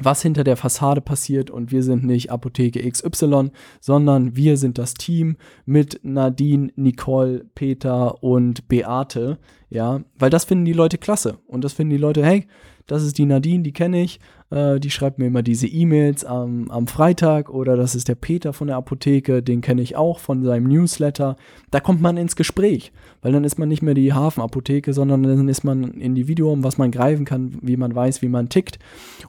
was 0.00 0.22
hinter 0.22 0.44
der 0.44 0.56
Fassade 0.56 1.00
passiert 1.00 1.50
und 1.50 1.70
wir 1.70 1.82
sind 1.82 2.04
nicht 2.04 2.30
Apotheke 2.30 2.88
XY, 2.90 3.50
sondern 3.80 4.36
wir 4.36 4.56
sind 4.56 4.78
das 4.78 4.94
Team 4.94 5.36
mit 5.66 6.00
Nadine, 6.02 6.72
Nicole, 6.76 7.44
Peter 7.54 8.22
und 8.22 8.66
Beate, 8.68 9.38
ja, 9.70 10.00
weil 10.18 10.30
das 10.30 10.44
finden 10.44 10.64
die 10.64 10.72
Leute 10.72 10.98
klasse 10.98 11.38
und 11.46 11.62
das 11.64 11.72
finden 11.72 11.92
die 11.92 11.98
Leute, 11.98 12.24
hey, 12.24 12.46
das 12.86 13.02
ist 13.02 13.18
die 13.18 13.24
Nadine, 13.24 13.62
die 13.62 13.72
kenne 13.72 14.02
ich, 14.02 14.20
äh, 14.54 14.78
die 14.78 14.90
schreibt 14.90 15.18
mir 15.18 15.26
immer 15.26 15.42
diese 15.42 15.66
E-Mails 15.66 16.24
am, 16.24 16.70
am 16.70 16.86
Freitag 16.86 17.50
oder 17.50 17.76
das 17.76 17.94
ist 17.94 18.08
der 18.08 18.14
Peter 18.14 18.52
von 18.52 18.68
der 18.68 18.76
Apotheke, 18.76 19.42
den 19.42 19.60
kenne 19.60 19.82
ich 19.82 19.96
auch 19.96 20.20
von 20.20 20.44
seinem 20.44 20.68
Newsletter. 20.68 21.36
Da 21.72 21.80
kommt 21.80 22.00
man 22.00 22.16
ins 22.16 22.36
Gespräch, 22.36 22.92
weil 23.20 23.32
dann 23.32 23.44
ist 23.44 23.58
man 23.58 23.68
nicht 23.68 23.82
mehr 23.82 23.94
die 23.94 24.12
Hafenapotheke, 24.12 24.92
sondern 24.92 25.24
dann 25.24 25.48
ist 25.48 25.64
man 25.64 25.82
ein 25.82 26.00
Individuum, 26.00 26.62
was 26.62 26.78
man 26.78 26.92
greifen 26.92 27.24
kann, 27.24 27.58
wie 27.62 27.76
man 27.76 27.94
weiß, 27.94 28.22
wie 28.22 28.28
man 28.28 28.48
tickt. 28.48 28.78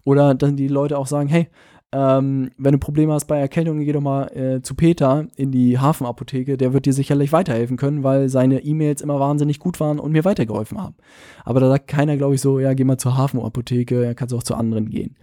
Oder 0.04 0.36
dann 0.36 0.56
die 0.56 0.68
Leute 0.68 0.98
auch 0.98 1.08
sagen, 1.08 1.28
hey, 1.28 1.48
ähm, 1.96 2.52
wenn 2.58 2.74
du 2.74 2.78
Probleme 2.78 3.14
hast 3.14 3.24
bei 3.24 3.40
Erkältung, 3.40 3.80
geh 3.80 3.94
doch 3.94 4.02
mal 4.02 4.26
äh, 4.36 4.62
zu 4.62 4.76
Peter 4.76 5.28
in 5.38 5.54
die 5.54 5.80
Hafenapotheke. 5.80 6.58
Der 6.58 6.74
wird 6.74 6.86
dir 6.86 6.92
sicherlich 6.92 7.32
weiterhelfen 7.32 7.78
können, 7.78 8.04
weil 8.04 8.28
seine 8.28 8.66
E-Mails 8.66 9.02
immer 9.02 9.18
wahnsinnig 9.18 9.60
gut 9.60 9.80
waren 9.80 10.00
und 10.00 10.12
mir 10.12 10.26
weitergeholfen 10.26 10.78
haben. 10.78 10.96
Aber 11.46 11.62
da 11.62 11.70
sagt 11.70 11.88
keiner, 11.88 12.18
glaube 12.18 12.36
ich, 12.36 12.42
so, 12.42 12.60
ja, 12.60 12.74
geh 12.74 12.84
mal 12.84 12.98
zur 12.98 13.16
Hafenapotheke, 13.16 14.04
ja, 14.04 14.14
kannst 14.14 14.34
auch 14.34 14.44
zu 14.44 14.56
anderen 14.56 14.90
gehen. 14.90 15.16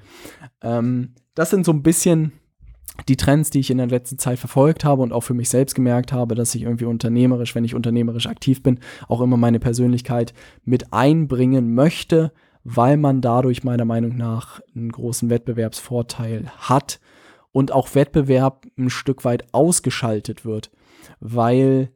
Ähm, 0.62 1.10
das 1.34 1.50
sind 1.50 1.66
so 1.66 1.72
ein 1.72 1.82
bisschen 1.82 2.32
die 3.06 3.16
Trends, 3.16 3.50
die 3.50 3.60
ich 3.60 3.70
in 3.70 3.76
der 3.76 3.88
letzten 3.88 4.16
Zeit 4.16 4.38
verfolgt 4.38 4.82
habe 4.82 5.02
und 5.02 5.12
auch 5.12 5.22
für 5.22 5.34
mich 5.34 5.50
selbst 5.50 5.74
gemerkt 5.74 6.10
habe, 6.10 6.34
dass 6.34 6.54
ich 6.54 6.62
irgendwie 6.62 6.86
unternehmerisch, 6.86 7.54
wenn 7.54 7.64
ich 7.64 7.74
unternehmerisch 7.74 8.26
aktiv 8.26 8.62
bin, 8.62 8.80
auch 9.08 9.20
immer 9.20 9.36
meine 9.36 9.60
Persönlichkeit 9.60 10.32
mit 10.64 10.94
einbringen 10.94 11.74
möchte, 11.74 12.32
weil 12.64 12.96
man 12.96 13.20
dadurch 13.20 13.64
meiner 13.64 13.84
Meinung 13.84 14.16
nach 14.16 14.60
einen 14.74 14.92
großen 14.92 15.30
Wettbewerbsvorteil 15.30 16.50
hat 16.58 17.00
und 17.50 17.72
auch 17.72 17.94
Wettbewerb 17.94 18.66
ein 18.78 18.90
Stück 18.90 19.24
weit 19.24 19.52
ausgeschaltet 19.52 20.44
wird, 20.44 20.70
weil 21.20 21.90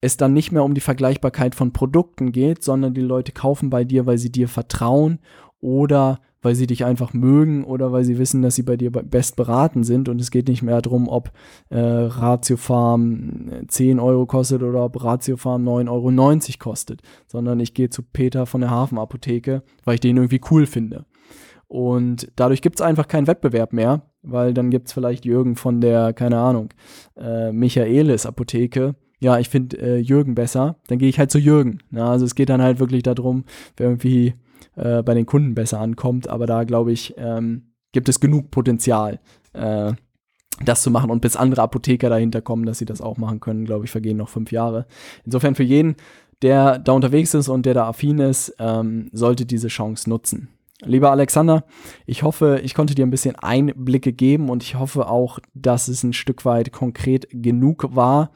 es 0.00 0.16
dann 0.16 0.32
nicht 0.32 0.52
mehr 0.52 0.64
um 0.64 0.74
die 0.74 0.80
Vergleichbarkeit 0.80 1.54
von 1.54 1.72
Produkten 1.72 2.32
geht, 2.32 2.62
sondern 2.62 2.94
die 2.94 3.00
Leute 3.00 3.32
kaufen 3.32 3.70
bei 3.70 3.84
dir, 3.84 4.06
weil 4.06 4.18
sie 4.18 4.30
dir 4.30 4.48
vertrauen 4.48 5.18
oder 5.60 6.20
weil 6.42 6.54
sie 6.54 6.66
dich 6.66 6.84
einfach 6.84 7.12
mögen 7.12 7.64
oder 7.64 7.92
weil 7.92 8.04
sie 8.04 8.18
wissen, 8.18 8.42
dass 8.42 8.54
sie 8.54 8.62
bei 8.62 8.76
dir 8.76 8.90
best 8.90 9.36
beraten 9.36 9.82
sind. 9.84 10.08
Und 10.08 10.20
es 10.20 10.30
geht 10.30 10.48
nicht 10.48 10.62
mehr 10.62 10.80
darum, 10.80 11.08
ob 11.08 11.32
äh, 11.70 11.78
Ratio 11.78 12.56
Farm 12.56 13.50
10 13.66 13.98
äh, 13.98 14.00
Euro 14.00 14.26
kostet 14.26 14.62
oder 14.62 14.84
ob 14.84 15.02
Ratio 15.02 15.36
Farm 15.36 15.66
9,90 15.66 15.88
Euro 15.90 16.58
kostet, 16.58 17.02
sondern 17.26 17.60
ich 17.60 17.74
gehe 17.74 17.90
zu 17.90 18.02
Peter 18.02 18.46
von 18.46 18.60
der 18.60 18.70
Hafenapotheke, 18.70 19.62
weil 19.84 19.94
ich 19.94 20.00
den 20.00 20.16
irgendwie 20.16 20.40
cool 20.50 20.66
finde. 20.66 21.04
Und 21.66 22.32
dadurch 22.36 22.62
gibt 22.62 22.80
es 22.80 22.86
einfach 22.86 23.08
keinen 23.08 23.26
Wettbewerb 23.26 23.72
mehr, 23.74 24.02
weil 24.22 24.54
dann 24.54 24.70
gibt 24.70 24.88
es 24.88 24.94
vielleicht 24.94 25.26
Jürgen 25.26 25.54
von 25.54 25.80
der, 25.80 26.14
keine 26.14 26.38
Ahnung, 26.38 26.70
äh, 27.16 27.52
Michaelis 27.52 28.24
Apotheke. 28.24 28.94
Ja, 29.20 29.38
ich 29.38 29.48
finde 29.48 29.76
äh, 29.78 29.98
Jürgen 29.98 30.34
besser, 30.34 30.76
dann 30.86 30.98
gehe 30.98 31.08
ich 31.08 31.18
halt 31.18 31.30
zu 31.30 31.38
Jürgen. 31.38 31.80
Na, 31.90 32.10
also 32.10 32.24
es 32.24 32.34
geht 32.34 32.48
dann 32.48 32.62
halt 32.62 32.80
wirklich 32.80 33.02
darum, 33.02 33.44
wer 33.76 33.88
irgendwie 33.88 34.34
äh, 34.78 35.02
bei 35.02 35.14
den 35.14 35.26
Kunden 35.26 35.54
besser 35.54 35.80
ankommt. 35.80 36.28
Aber 36.28 36.46
da, 36.46 36.64
glaube 36.64 36.92
ich, 36.92 37.14
ähm, 37.18 37.72
gibt 37.92 38.08
es 38.08 38.20
genug 38.20 38.50
Potenzial, 38.50 39.20
äh, 39.52 39.92
das 40.64 40.82
zu 40.82 40.90
machen. 40.90 41.10
Und 41.10 41.20
bis 41.20 41.36
andere 41.36 41.62
Apotheker 41.62 42.08
dahinter 42.08 42.40
kommen, 42.40 42.66
dass 42.66 42.78
sie 42.78 42.84
das 42.86 43.00
auch 43.00 43.16
machen 43.16 43.40
können, 43.40 43.64
glaube 43.64 43.84
ich, 43.84 43.90
vergehen 43.90 44.16
noch 44.16 44.28
fünf 44.28 44.52
Jahre. 44.52 44.86
Insofern 45.24 45.54
für 45.54 45.62
jeden, 45.62 45.96
der 46.42 46.78
da 46.78 46.92
unterwegs 46.92 47.34
ist 47.34 47.48
und 47.48 47.66
der 47.66 47.74
da 47.74 47.88
affin 47.88 48.18
ist, 48.18 48.54
ähm, 48.58 49.08
sollte 49.12 49.46
diese 49.46 49.68
Chance 49.68 50.08
nutzen. 50.08 50.48
Lieber 50.84 51.10
Alexander, 51.10 51.64
ich 52.06 52.22
hoffe, 52.22 52.60
ich 52.62 52.72
konnte 52.72 52.94
dir 52.94 53.04
ein 53.04 53.10
bisschen 53.10 53.34
Einblicke 53.34 54.12
geben 54.12 54.48
und 54.48 54.62
ich 54.62 54.76
hoffe 54.76 55.08
auch, 55.08 55.40
dass 55.52 55.88
es 55.88 56.04
ein 56.04 56.12
Stück 56.12 56.44
weit 56.44 56.70
konkret 56.70 57.26
genug 57.32 57.96
war. 57.96 58.30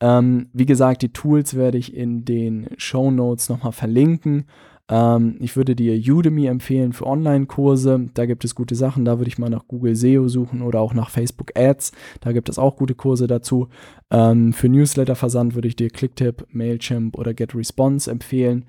Ähm, 0.00 0.50
wie 0.52 0.66
gesagt, 0.66 1.02
die 1.02 1.12
Tools 1.12 1.54
werde 1.54 1.78
ich 1.78 1.94
in 1.94 2.24
den 2.24 2.68
Show 2.76 3.12
Notes 3.12 3.48
nochmal 3.48 3.72
verlinken. 3.72 4.46
Ähm, 4.88 5.36
ich 5.40 5.56
würde 5.56 5.74
dir 5.74 5.94
Udemy 5.94 6.46
empfehlen 6.46 6.92
für 6.92 7.06
Online-Kurse. 7.06 8.06
Da 8.14 8.26
gibt 8.26 8.44
es 8.44 8.54
gute 8.54 8.74
Sachen. 8.74 9.04
Da 9.04 9.18
würde 9.18 9.28
ich 9.28 9.38
mal 9.38 9.50
nach 9.50 9.66
Google 9.66 9.96
SEO 9.96 10.28
suchen 10.28 10.62
oder 10.62 10.80
auch 10.80 10.94
nach 10.94 11.10
Facebook 11.10 11.52
Ads. 11.56 11.92
Da 12.20 12.32
gibt 12.32 12.48
es 12.48 12.58
auch 12.58 12.76
gute 12.76 12.94
Kurse 12.94 13.26
dazu. 13.26 13.68
Ähm, 14.10 14.52
für 14.52 14.68
Newsletter-Versand 14.68 15.54
würde 15.54 15.68
ich 15.68 15.76
dir 15.76 15.90
Clicktip, 15.90 16.46
Mailchimp 16.50 17.18
oder 17.18 17.34
GetResponse 17.34 18.10
empfehlen. 18.10 18.66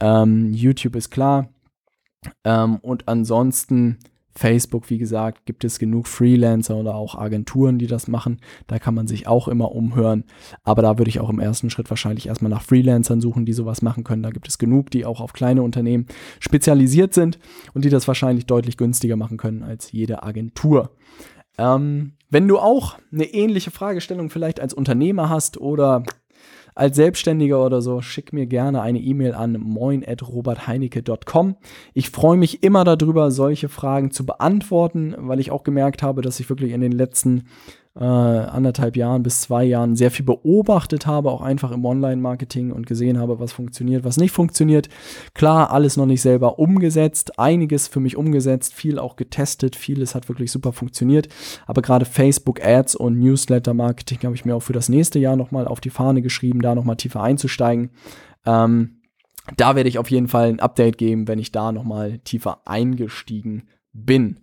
Ähm, 0.00 0.52
YouTube 0.52 0.96
ist 0.96 1.10
klar. 1.10 1.48
Ähm, 2.44 2.76
und 2.76 3.08
ansonsten 3.08 3.98
Facebook, 4.36 4.90
wie 4.90 4.98
gesagt, 4.98 5.46
gibt 5.46 5.64
es 5.64 5.78
genug 5.78 6.08
Freelancer 6.08 6.76
oder 6.76 6.94
auch 6.94 7.14
Agenturen, 7.14 7.78
die 7.78 7.86
das 7.86 8.08
machen. 8.08 8.40
Da 8.66 8.78
kann 8.78 8.94
man 8.94 9.06
sich 9.06 9.26
auch 9.28 9.48
immer 9.48 9.72
umhören. 9.72 10.24
Aber 10.64 10.82
da 10.82 10.98
würde 10.98 11.08
ich 11.08 11.20
auch 11.20 11.30
im 11.30 11.38
ersten 11.38 11.70
Schritt 11.70 11.88
wahrscheinlich 11.90 12.26
erstmal 12.26 12.50
nach 12.50 12.62
Freelancern 12.62 13.20
suchen, 13.20 13.46
die 13.46 13.52
sowas 13.52 13.82
machen 13.82 14.02
können. 14.02 14.22
Da 14.22 14.30
gibt 14.30 14.48
es 14.48 14.58
genug, 14.58 14.90
die 14.90 15.04
auch 15.04 15.20
auf 15.20 15.32
kleine 15.32 15.62
Unternehmen 15.62 16.06
spezialisiert 16.40 17.14
sind 17.14 17.38
und 17.74 17.84
die 17.84 17.90
das 17.90 18.08
wahrscheinlich 18.08 18.46
deutlich 18.46 18.76
günstiger 18.76 19.16
machen 19.16 19.36
können 19.36 19.62
als 19.62 19.92
jede 19.92 20.22
Agentur. 20.22 20.90
Ähm, 21.56 22.14
wenn 22.30 22.48
du 22.48 22.58
auch 22.58 22.98
eine 23.12 23.26
ähnliche 23.26 23.70
Fragestellung 23.70 24.30
vielleicht 24.30 24.58
als 24.58 24.74
Unternehmer 24.74 25.28
hast 25.28 25.58
oder 25.58 26.02
als 26.74 26.96
Selbstständiger 26.96 27.64
oder 27.64 27.80
so, 27.80 28.00
schick 28.00 28.32
mir 28.32 28.46
gerne 28.46 28.82
eine 28.82 28.98
E-Mail 28.98 29.34
an 29.34 29.52
moin.robertheinecke.com. 29.60 31.56
Ich 31.92 32.10
freue 32.10 32.36
mich 32.36 32.62
immer 32.62 32.84
darüber, 32.84 33.30
solche 33.30 33.68
Fragen 33.68 34.10
zu 34.10 34.26
beantworten, 34.26 35.14
weil 35.18 35.40
ich 35.40 35.50
auch 35.50 35.62
gemerkt 35.62 36.02
habe, 36.02 36.22
dass 36.22 36.40
ich 36.40 36.48
wirklich 36.48 36.72
in 36.72 36.80
den 36.80 36.92
letzten 36.92 37.44
äh, 37.96 38.02
anderthalb 38.04 38.96
Jahren 38.96 39.22
bis 39.22 39.42
zwei 39.42 39.64
Jahren 39.64 39.94
sehr 39.94 40.10
viel 40.10 40.24
beobachtet 40.24 41.06
habe, 41.06 41.30
auch 41.30 41.42
einfach 41.42 41.70
im 41.70 41.84
Online-Marketing 41.84 42.72
und 42.72 42.86
gesehen 42.86 43.18
habe, 43.18 43.38
was 43.38 43.52
funktioniert, 43.52 44.04
was 44.04 44.16
nicht 44.16 44.32
funktioniert. 44.32 44.88
Klar, 45.32 45.70
alles 45.70 45.96
noch 45.96 46.06
nicht 46.06 46.20
selber 46.20 46.58
umgesetzt, 46.58 47.38
einiges 47.38 47.86
für 47.86 48.00
mich 48.00 48.16
umgesetzt, 48.16 48.74
viel 48.74 48.98
auch 48.98 49.14
getestet, 49.14 49.76
vieles 49.76 50.14
hat 50.14 50.28
wirklich 50.28 50.50
super 50.50 50.72
funktioniert. 50.72 51.28
Aber 51.66 51.82
gerade 51.82 52.04
Facebook 52.04 52.64
Ads 52.64 52.96
und 52.96 53.18
Newsletter-Marketing 53.20 54.18
habe 54.24 54.34
ich 54.34 54.44
mir 54.44 54.56
auch 54.56 54.62
für 54.62 54.72
das 54.72 54.88
nächste 54.88 55.20
Jahr 55.20 55.36
nochmal 55.36 55.68
auf 55.68 55.80
die 55.80 55.90
Fahne 55.90 56.20
geschrieben, 56.20 56.62
da 56.62 56.74
nochmal 56.74 56.96
tiefer 56.96 57.22
einzusteigen. 57.22 57.90
Ähm, 58.44 59.02
da 59.56 59.76
werde 59.76 59.88
ich 59.88 59.98
auf 59.98 60.10
jeden 60.10 60.28
Fall 60.28 60.48
ein 60.48 60.60
Update 60.60 60.98
geben, 60.98 61.28
wenn 61.28 61.38
ich 61.38 61.52
da 61.52 61.70
nochmal 61.70 62.18
tiefer 62.18 62.62
eingestiegen 62.64 63.68
bin. 63.92 64.40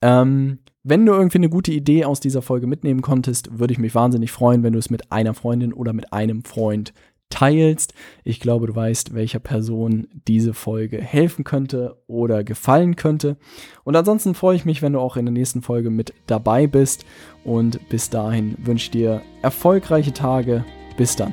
Ähm, 0.00 0.60
wenn 0.88 1.04
du 1.04 1.12
irgendwie 1.12 1.38
eine 1.38 1.50
gute 1.50 1.72
Idee 1.72 2.04
aus 2.04 2.20
dieser 2.20 2.42
Folge 2.42 2.66
mitnehmen 2.66 3.02
konntest, 3.02 3.58
würde 3.58 3.72
ich 3.72 3.78
mich 3.78 3.94
wahnsinnig 3.94 4.32
freuen, 4.32 4.62
wenn 4.62 4.72
du 4.72 4.78
es 4.78 4.90
mit 4.90 5.12
einer 5.12 5.34
Freundin 5.34 5.72
oder 5.72 5.92
mit 5.92 6.12
einem 6.12 6.44
Freund 6.44 6.94
teilst. 7.30 7.92
Ich 8.24 8.40
glaube, 8.40 8.68
du 8.68 8.74
weißt, 8.74 9.14
welcher 9.14 9.38
Person 9.38 10.08
diese 10.26 10.54
Folge 10.54 11.00
helfen 11.00 11.44
könnte 11.44 11.96
oder 12.06 12.42
gefallen 12.42 12.96
könnte. 12.96 13.36
Und 13.84 13.96
ansonsten 13.96 14.34
freue 14.34 14.56
ich 14.56 14.64
mich, 14.64 14.80
wenn 14.80 14.94
du 14.94 15.00
auch 15.00 15.16
in 15.16 15.26
der 15.26 15.32
nächsten 15.32 15.60
Folge 15.60 15.90
mit 15.90 16.14
dabei 16.26 16.66
bist. 16.66 17.04
Und 17.44 17.86
bis 17.90 18.08
dahin 18.08 18.56
wünsche 18.58 18.84
ich 18.84 18.90
dir 18.90 19.22
erfolgreiche 19.42 20.14
Tage. 20.14 20.64
Bis 20.96 21.16
dann. 21.16 21.32